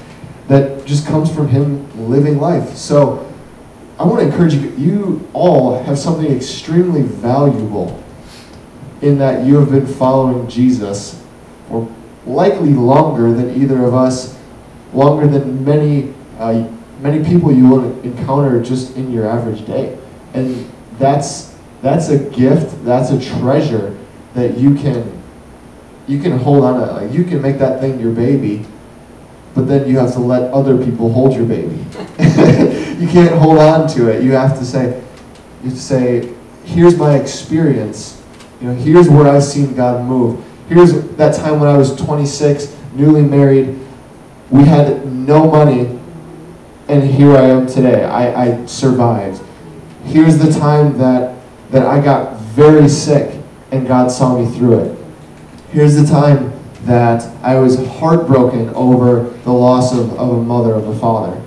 that 0.48 0.84
just 0.86 1.06
comes 1.06 1.34
from 1.34 1.48
him 1.48 2.10
living 2.10 2.40
life. 2.40 2.76
So 2.76 3.32
I 4.00 4.06
want 4.06 4.22
to 4.22 4.26
encourage 4.26 4.56
you, 4.56 4.70
you 4.72 5.30
all 5.34 5.84
have 5.84 6.00
something 6.00 6.26
extremely 6.26 7.04
valuable 7.04 8.04
in 9.02 9.18
that 9.20 9.46
you 9.46 9.58
have 9.58 9.70
been 9.70 9.86
following 9.86 10.48
Jesus 10.50 11.19
for 11.70 11.90
likely 12.26 12.74
longer 12.74 13.32
than 13.32 13.62
either 13.62 13.84
of 13.86 13.94
us, 13.94 14.38
longer 14.94 15.28
than 15.28 15.64
many, 15.64 16.14
uh, 16.38 16.68
many 17.00 17.24
people 17.24 17.54
you 17.54 17.68
will 17.68 18.00
encounter 18.02 18.62
just 18.62 18.98
in 18.98 19.12
your 19.12 19.26
average 19.28 19.66
day. 19.66 19.98
And 20.34 20.70
that's, 20.98 21.56
that's 21.82 22.10
a 22.10 22.18
gift, 22.18 22.84
that's 22.84 23.12
a 23.12 23.40
treasure 23.40 23.98
that 24.34 24.58
you 24.58 24.76
can 24.76 25.18
you 26.08 26.20
can 26.20 26.40
hold 26.40 26.64
on 26.64 26.80
to. 26.80 26.92
Like 26.92 27.14
you 27.14 27.24
can 27.24 27.40
make 27.40 27.60
that 27.60 27.80
thing 27.80 28.00
your 28.00 28.12
baby 28.12 28.66
but 29.56 29.68
then 29.68 29.88
you 29.88 29.98
have 29.98 30.14
to 30.14 30.20
let 30.20 30.52
other 30.54 30.84
people 30.84 31.12
hold 31.12 31.34
your 31.34 31.46
baby. 31.46 31.86
You 33.00 33.08
can't 33.08 33.34
hold 33.34 33.60
on 33.60 33.88
to 33.92 34.10
it. 34.10 34.24
You 34.24 34.34
have 34.34 34.60
to 34.60 34.66
say 34.66 35.02
you 35.64 35.72
say 35.72 36.34
here's 36.66 36.98
my 36.98 37.16
experience. 37.16 38.22
You 38.60 38.68
know 38.68 38.74
here's 38.74 39.08
where 39.08 39.26
i've 39.26 39.44
seen 39.44 39.74
god 39.74 40.06
move 40.06 40.44
here's 40.70 40.94
that 41.18 41.36
time 41.36 41.60
when 41.60 41.68
i 41.68 41.78
was 41.78 41.96
26 41.98 42.76
newly 42.94 43.22
married 43.22 43.78
we 44.50 44.64
had 44.64 45.12
no 45.12 45.50
money 45.50 46.00
and 46.88 47.04
here 47.04 47.36
i 47.36 47.44
am 47.44 47.68
today 47.68 48.06
i, 48.06 48.46
I 48.46 48.66
survived 48.66 49.42
here's 50.06 50.38
the 50.38 50.52
time 50.58 50.98
that 50.98 51.36
that 51.72 51.86
i 51.86 52.00
got 52.02 52.40
very 52.40 52.88
sick 52.88 53.40
and 53.72 53.88
god 53.88 54.10
saw 54.10 54.40
me 54.40 54.50
through 54.58 54.80
it 54.80 55.00
Here's 55.72 55.96
the 55.96 56.06
time 56.06 56.52
that 56.86 57.24
I 57.44 57.56
was 57.60 57.86
heartbroken 57.88 58.70
over 58.70 59.30
the 59.44 59.52
loss 59.52 59.94
of, 59.94 60.18
of 60.18 60.30
a 60.30 60.42
mother, 60.42 60.74
of 60.74 60.88
a 60.88 60.98
father. 60.98 61.40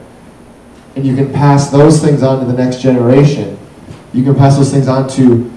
And 0.95 1.05
you 1.05 1.17
can 1.17 1.33
pass 1.33 1.71
those 1.71 2.01
things 2.01 2.23
on 2.23 2.39
to 2.39 2.47
the 2.47 2.53
next 2.53 2.81
generation. 2.81 3.59
You 4.13 4.23
can 4.23 4.37
pass 4.37 4.57
those 4.57 4.71
things 4.71 4.87
on 4.87 5.09
to 5.11 5.51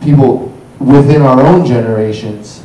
people 0.00 0.56
within 0.78 1.22
our 1.22 1.40
own 1.44 1.66
generations. 1.66 2.63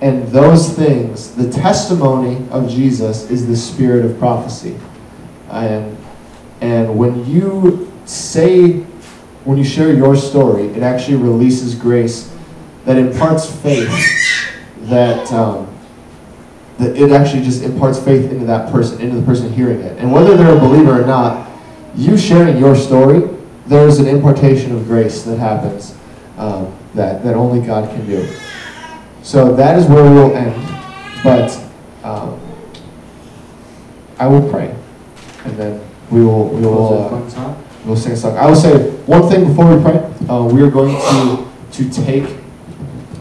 And 0.00 0.26
those 0.28 0.72
things, 0.72 1.34
the 1.34 1.50
testimony 1.50 2.46
of 2.50 2.70
Jesus 2.70 3.30
is 3.30 3.46
the 3.46 3.56
spirit 3.56 4.04
of 4.04 4.18
prophecy. 4.18 4.78
And, 5.50 5.96
and 6.60 6.96
when 6.96 7.26
you 7.26 7.92
say, 8.06 8.78
when 9.44 9.58
you 9.58 9.64
share 9.64 9.92
your 9.92 10.16
story, 10.16 10.64
it 10.68 10.82
actually 10.82 11.16
releases 11.16 11.74
grace 11.74 12.34
that 12.86 12.96
imparts 12.96 13.50
faith 13.60 13.92
that 14.82 15.30
um, 15.32 15.66
that 16.80 16.96
it 16.96 17.12
actually 17.12 17.42
just 17.42 17.62
imparts 17.62 17.98
faith 17.98 18.30
into 18.32 18.46
that 18.46 18.72
person, 18.72 19.00
into 19.00 19.16
the 19.16 19.26
person 19.26 19.52
hearing 19.52 19.80
it. 19.80 19.98
And 19.98 20.10
whether 20.10 20.36
they're 20.36 20.56
a 20.56 20.58
believer 20.58 21.02
or 21.02 21.06
not, 21.06 21.50
you 21.94 22.16
sharing 22.16 22.56
your 22.56 22.74
story, 22.74 23.28
there's 23.66 23.98
an 23.98 24.06
impartation 24.06 24.74
of 24.74 24.86
grace 24.86 25.22
that 25.24 25.38
happens 25.38 25.94
um, 26.38 26.74
that, 26.94 27.22
that 27.22 27.34
only 27.34 27.64
God 27.64 27.88
can 27.90 28.06
do. 28.06 28.26
So 29.22 29.54
that 29.54 29.78
is 29.78 29.86
where 29.86 30.02
we'll 30.02 30.34
end. 30.34 30.54
But 31.22 31.50
um, 32.02 32.40
I 34.18 34.26
will 34.26 34.48
pray, 34.50 34.74
and 35.44 35.56
then 35.56 35.80
we 36.10 36.24
will 36.24 36.48
we 36.48 36.62
will 36.62 37.12
uh, 37.14 37.54
we'll 37.84 37.96
sing 37.96 38.12
a 38.12 38.16
song. 38.16 38.36
I 38.36 38.46
will 38.46 38.56
say 38.56 38.90
one 39.06 39.28
thing 39.28 39.46
before 39.46 39.76
we 39.76 39.82
pray. 39.82 39.98
Uh, 40.28 40.44
we 40.44 40.62
are 40.62 40.70
going 40.70 40.96
to 40.96 41.46
to 41.72 41.90
take 41.90 42.24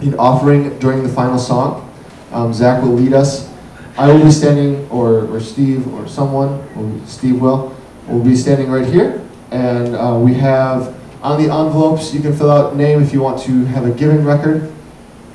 an 0.02 0.16
offering 0.18 0.78
during 0.80 1.04
the 1.04 1.10
final 1.10 1.38
song. 1.38 1.94
Um, 2.32 2.54
Zach 2.54 2.82
will 2.82 2.94
lead 2.94 3.14
us. 3.14 3.50
I 3.98 4.12
will 4.12 4.24
be 4.24 4.32
standing, 4.32 4.88
or, 4.90 5.28
or 5.28 5.42
Steve, 5.42 5.94
or 5.94 6.08
someone, 6.08 6.64
or 6.78 7.06
Steve 7.06 7.42
will, 7.42 7.76
will 8.08 8.24
be 8.24 8.36
standing 8.36 8.72
right 8.72 8.86
here. 8.86 9.22
And 9.52 9.94
uh, 9.94 10.18
we 10.18 10.36
have 10.36 10.96
on 11.22 11.42
the 11.42 11.54
envelopes, 11.54 12.14
you 12.14 12.22
can 12.22 12.34
fill 12.34 12.50
out 12.50 12.78
name 12.78 13.04
if 13.04 13.12
you 13.12 13.22
want 13.22 13.42
to 13.44 13.66
have 13.66 13.86
a 13.86 13.92
giving 13.92 14.24
record. 14.24 14.72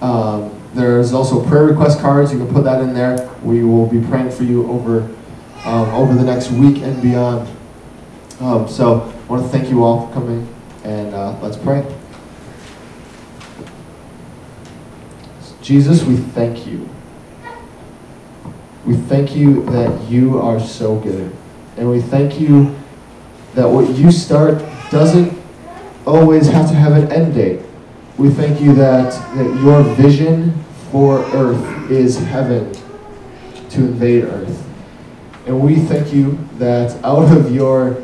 Um, 0.00 0.53
there's 0.74 1.12
also 1.12 1.44
prayer 1.46 1.64
request 1.64 2.00
cards. 2.00 2.32
You 2.32 2.38
can 2.38 2.52
put 2.52 2.64
that 2.64 2.80
in 2.82 2.94
there. 2.94 3.30
We 3.42 3.64
will 3.64 3.86
be 3.86 4.00
praying 4.00 4.30
for 4.30 4.44
you 4.44 4.70
over 4.70 5.02
um, 5.64 5.88
over 5.90 6.14
the 6.14 6.24
next 6.24 6.50
week 6.50 6.82
and 6.82 7.00
beyond. 7.00 7.48
Um, 8.40 8.68
so 8.68 9.02
I 9.02 9.32
want 9.32 9.42
to 9.42 9.48
thank 9.48 9.70
you 9.70 9.82
all 9.82 10.06
for 10.06 10.14
coming, 10.14 10.52
and 10.82 11.14
uh, 11.14 11.38
let's 11.40 11.56
pray. 11.56 11.84
Jesus, 15.62 16.02
we 16.04 16.16
thank 16.16 16.66
you. 16.66 16.86
We 18.84 18.96
thank 18.96 19.34
you 19.34 19.64
that 19.70 20.10
you 20.10 20.38
are 20.38 20.60
so 20.60 20.98
good. 20.98 21.34
And 21.78 21.90
we 21.90 22.02
thank 22.02 22.38
you 22.38 22.76
that 23.54 23.66
what 23.66 23.88
you 23.96 24.12
start 24.12 24.62
doesn't 24.90 25.36
always 26.06 26.48
have 26.48 26.68
to 26.68 26.74
have 26.74 26.92
an 26.92 27.10
end 27.10 27.34
date. 27.34 27.63
We 28.16 28.30
thank 28.30 28.60
you 28.60 28.72
that, 28.74 29.10
that 29.36 29.60
your 29.60 29.82
vision 29.82 30.52
for 30.92 31.18
earth 31.34 31.90
is 31.90 32.16
heaven 32.16 32.72
to 33.70 33.80
invade 33.80 34.24
earth. 34.24 34.64
And 35.46 35.60
we 35.60 35.76
thank 35.76 36.12
you 36.12 36.38
that 36.58 37.02
out 37.04 37.36
of 37.36 37.52
your 37.52 38.00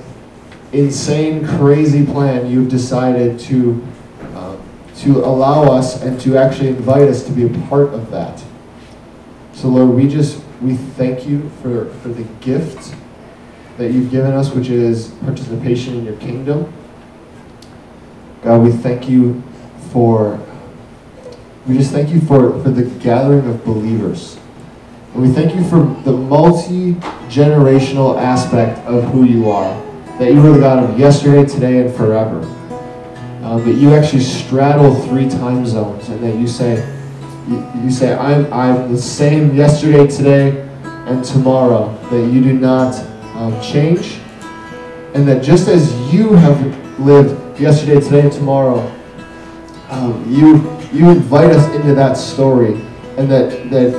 insane, 0.72 1.46
crazy 1.46 2.04
plan, 2.04 2.50
you've 2.50 2.68
decided 2.68 3.38
to, 3.40 3.86
uh, 4.34 4.56
to 4.96 5.24
allow 5.24 5.62
us 5.62 6.02
and 6.02 6.20
to 6.22 6.36
actually 6.36 6.68
invite 6.70 7.08
us 7.08 7.24
to 7.26 7.32
be 7.32 7.46
a 7.46 7.68
part 7.68 7.90
of 7.90 8.10
that. 8.10 8.42
So, 9.52 9.68
Lord, 9.68 9.90
we 9.90 10.08
just 10.08 10.42
we 10.60 10.74
thank 10.74 11.26
you 11.26 11.48
for, 11.62 11.86
for 12.00 12.08
the 12.08 12.24
gift 12.40 12.94
that 13.78 13.92
you've 13.92 14.10
given 14.10 14.32
us, 14.32 14.52
which 14.52 14.68
is 14.68 15.08
participation 15.22 15.94
in 15.94 16.04
your 16.04 16.16
kingdom. 16.16 16.72
God, 18.42 18.62
we 18.62 18.72
thank 18.72 19.08
you 19.08 19.42
for, 19.92 20.40
we 21.66 21.76
just 21.76 21.92
thank 21.92 22.10
you 22.10 22.20
for, 22.20 22.62
for 22.62 22.70
the 22.70 22.84
gathering 23.00 23.46
of 23.48 23.64
believers. 23.64 24.38
And 25.12 25.22
we 25.22 25.28
thank 25.28 25.54
you 25.54 25.64
for 25.64 25.78
the 26.04 26.12
multi 26.12 26.94
generational 27.28 28.20
aspect 28.20 28.78
of 28.86 29.04
who 29.12 29.24
you 29.24 29.50
are. 29.50 29.74
That 30.18 30.32
you 30.32 30.46
are 30.46 30.52
the 30.52 30.60
God 30.60 30.84
of 30.84 30.98
yesterday, 30.98 31.44
today, 31.44 31.80
and 31.80 31.94
forever. 31.94 32.42
Um, 33.42 33.64
that 33.64 33.74
you 33.74 33.94
actually 33.94 34.22
straddle 34.22 34.94
three 35.06 35.28
time 35.28 35.66
zones, 35.66 36.08
and 36.10 36.22
that 36.22 36.36
you 36.36 36.46
say, 36.46 36.76
you, 37.48 37.66
you 37.82 37.90
say, 37.90 38.14
I'm, 38.14 38.52
I'm 38.52 38.92
the 38.92 39.00
same 39.00 39.56
yesterday, 39.56 40.06
today, 40.06 40.68
and 40.84 41.24
tomorrow. 41.24 41.96
That 42.10 42.30
you 42.30 42.42
do 42.42 42.52
not 42.52 42.94
um, 43.34 43.60
change. 43.60 44.20
And 45.14 45.26
that 45.26 45.42
just 45.42 45.66
as 45.66 45.92
you 46.12 46.34
have 46.34 47.00
lived 47.00 47.58
yesterday, 47.58 47.98
today, 47.98 48.20
and 48.20 48.32
tomorrow, 48.32 48.78
um, 49.90 50.24
you, 50.28 50.56
you 50.92 51.10
invite 51.10 51.50
us 51.50 51.74
into 51.74 51.94
that 51.94 52.16
story. 52.16 52.74
And 53.16 53.30
that, 53.30 53.70
that 53.70 53.92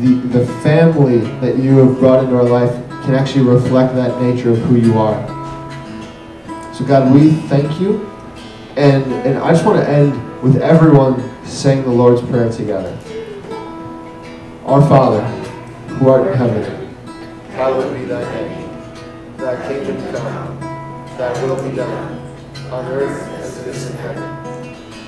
the, 0.00 0.14
the 0.38 0.46
family 0.62 1.18
that 1.40 1.58
you 1.58 1.76
have 1.78 1.98
brought 1.98 2.24
into 2.24 2.36
our 2.36 2.44
life 2.44 2.72
can 3.04 3.14
actually 3.14 3.44
reflect 3.44 3.94
that 3.94 4.20
nature 4.20 4.50
of 4.50 4.58
who 4.58 4.76
you 4.76 4.98
are. 4.98 5.14
So, 6.74 6.84
God, 6.84 7.14
we 7.14 7.30
thank 7.48 7.80
you. 7.80 8.06
And, 8.76 9.04
and 9.26 9.38
I 9.38 9.52
just 9.52 9.64
want 9.64 9.84
to 9.84 9.88
end 9.88 10.12
with 10.42 10.56
everyone 10.62 11.44
saying 11.44 11.82
the 11.82 11.90
Lord's 11.90 12.22
Prayer 12.22 12.50
together. 12.50 12.96
Our 14.64 14.80
Father, 14.88 15.24
who 15.96 16.08
art 16.08 16.28
in 16.28 16.36
heaven, 16.36 16.94
hallowed 17.50 17.98
be 17.98 18.04
thy 18.04 18.22
name. 18.34 18.68
Thy 19.36 19.68
kingdom 19.68 19.96
come, 20.14 20.60
thy 21.16 21.44
will 21.44 21.68
be 21.68 21.74
done, 21.74 22.18
on 22.70 22.84
earth 22.86 23.22
as 23.40 23.58
it 23.58 23.68
is 23.68 23.90
in 23.90 23.96
heaven. 23.96 24.37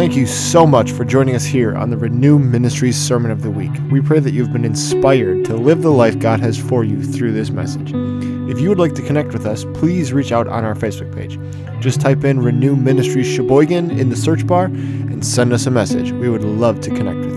Thank 0.00 0.16
you 0.16 0.26
so 0.26 0.66
much 0.66 0.92
for 0.92 1.04
joining 1.04 1.34
us 1.34 1.44
here 1.44 1.76
on 1.76 1.90
the 1.90 1.96
Renew 1.98 2.38
Ministries 2.38 2.96
Sermon 2.96 3.30
of 3.30 3.42
the 3.42 3.50
Week. 3.50 3.70
We 3.90 4.00
pray 4.00 4.18
that 4.18 4.32
you've 4.32 4.50
been 4.50 4.64
inspired 4.64 5.44
to 5.44 5.54
live 5.54 5.82
the 5.82 5.90
life 5.90 6.18
God 6.18 6.40
has 6.40 6.56
for 6.56 6.84
you 6.84 7.02
through 7.02 7.32
this 7.32 7.50
message. 7.50 7.92
If 8.50 8.60
you 8.60 8.70
would 8.70 8.78
like 8.78 8.94
to 8.94 9.02
connect 9.02 9.34
with 9.34 9.44
us, 9.44 9.66
please 9.74 10.14
reach 10.14 10.32
out 10.32 10.48
on 10.48 10.64
our 10.64 10.74
Facebook 10.74 11.14
page. 11.14 11.38
Just 11.82 12.00
type 12.00 12.24
in 12.24 12.40
Renew 12.40 12.76
Ministries 12.76 13.26
Sheboygan 13.26 13.90
in 13.90 14.08
the 14.08 14.16
search 14.16 14.46
bar 14.46 14.64
and 14.64 15.22
send 15.22 15.52
us 15.52 15.66
a 15.66 15.70
message. 15.70 16.12
We 16.12 16.30
would 16.30 16.44
love 16.44 16.80
to 16.80 16.88
connect 16.88 17.18
with 17.18 17.26
you. 17.26 17.29